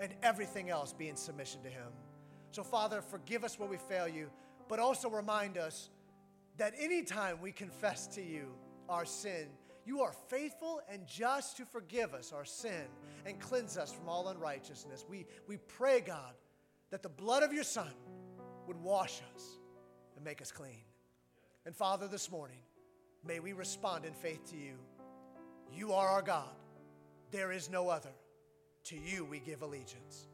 and 0.00 0.14
everything 0.22 0.70
else 0.70 0.92
be 0.92 1.08
in 1.08 1.16
submission 1.16 1.62
to 1.62 1.68
Him. 1.68 1.92
So, 2.50 2.62
Father, 2.64 3.00
forgive 3.00 3.44
us 3.44 3.58
where 3.58 3.68
we 3.68 3.76
fail 3.76 4.08
you, 4.08 4.30
but 4.68 4.78
also 4.78 5.08
remind 5.08 5.56
us 5.56 5.90
that 6.56 6.74
anytime 6.78 7.40
we 7.40 7.52
confess 7.52 8.06
to 8.08 8.22
you 8.22 8.48
our 8.88 9.04
sin, 9.04 9.46
you 9.84 10.02
are 10.02 10.12
faithful 10.28 10.80
and 10.90 11.06
just 11.06 11.56
to 11.56 11.64
forgive 11.64 12.14
us 12.14 12.32
our 12.32 12.44
sin 12.44 12.84
and 13.24 13.40
cleanse 13.40 13.76
us 13.76 13.92
from 13.92 14.08
all 14.08 14.28
unrighteousness. 14.28 15.04
We, 15.08 15.26
we 15.46 15.56
pray, 15.56 16.00
God, 16.00 16.34
that 16.90 17.02
the 17.02 17.08
blood 17.08 17.42
of 17.42 17.52
your 17.52 17.64
Son 17.64 17.92
would 18.66 18.76
wash 18.76 19.20
us 19.34 19.58
and 20.16 20.24
make 20.24 20.42
us 20.42 20.52
clean. 20.52 20.84
And 21.66 21.74
Father, 21.74 22.08
this 22.08 22.30
morning, 22.30 22.58
May 23.26 23.40
we 23.40 23.52
respond 23.52 24.04
in 24.04 24.12
faith 24.12 24.50
to 24.50 24.56
you. 24.56 24.74
You 25.72 25.92
are 25.92 26.08
our 26.08 26.22
God. 26.22 26.54
There 27.30 27.52
is 27.52 27.70
no 27.70 27.88
other. 27.88 28.12
To 28.84 28.96
you 28.96 29.24
we 29.24 29.40
give 29.40 29.62
allegiance. 29.62 30.28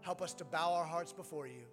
Help 0.00 0.22
us 0.22 0.32
to 0.34 0.44
bow 0.44 0.72
our 0.72 0.86
hearts 0.86 1.12
before 1.12 1.46
you 1.46 1.66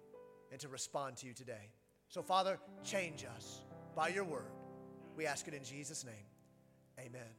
and 0.52 0.60
to 0.60 0.68
respond 0.68 1.16
to 1.18 1.26
you 1.26 1.32
today. 1.32 1.72
So, 2.08 2.22
Father, 2.22 2.58
change 2.84 3.24
us 3.36 3.62
by 3.96 4.08
your 4.08 4.24
word. 4.24 4.52
We 5.16 5.26
ask 5.26 5.48
it 5.48 5.54
in 5.54 5.64
Jesus' 5.64 6.04
name. 6.04 6.14
Amen. 6.98 7.37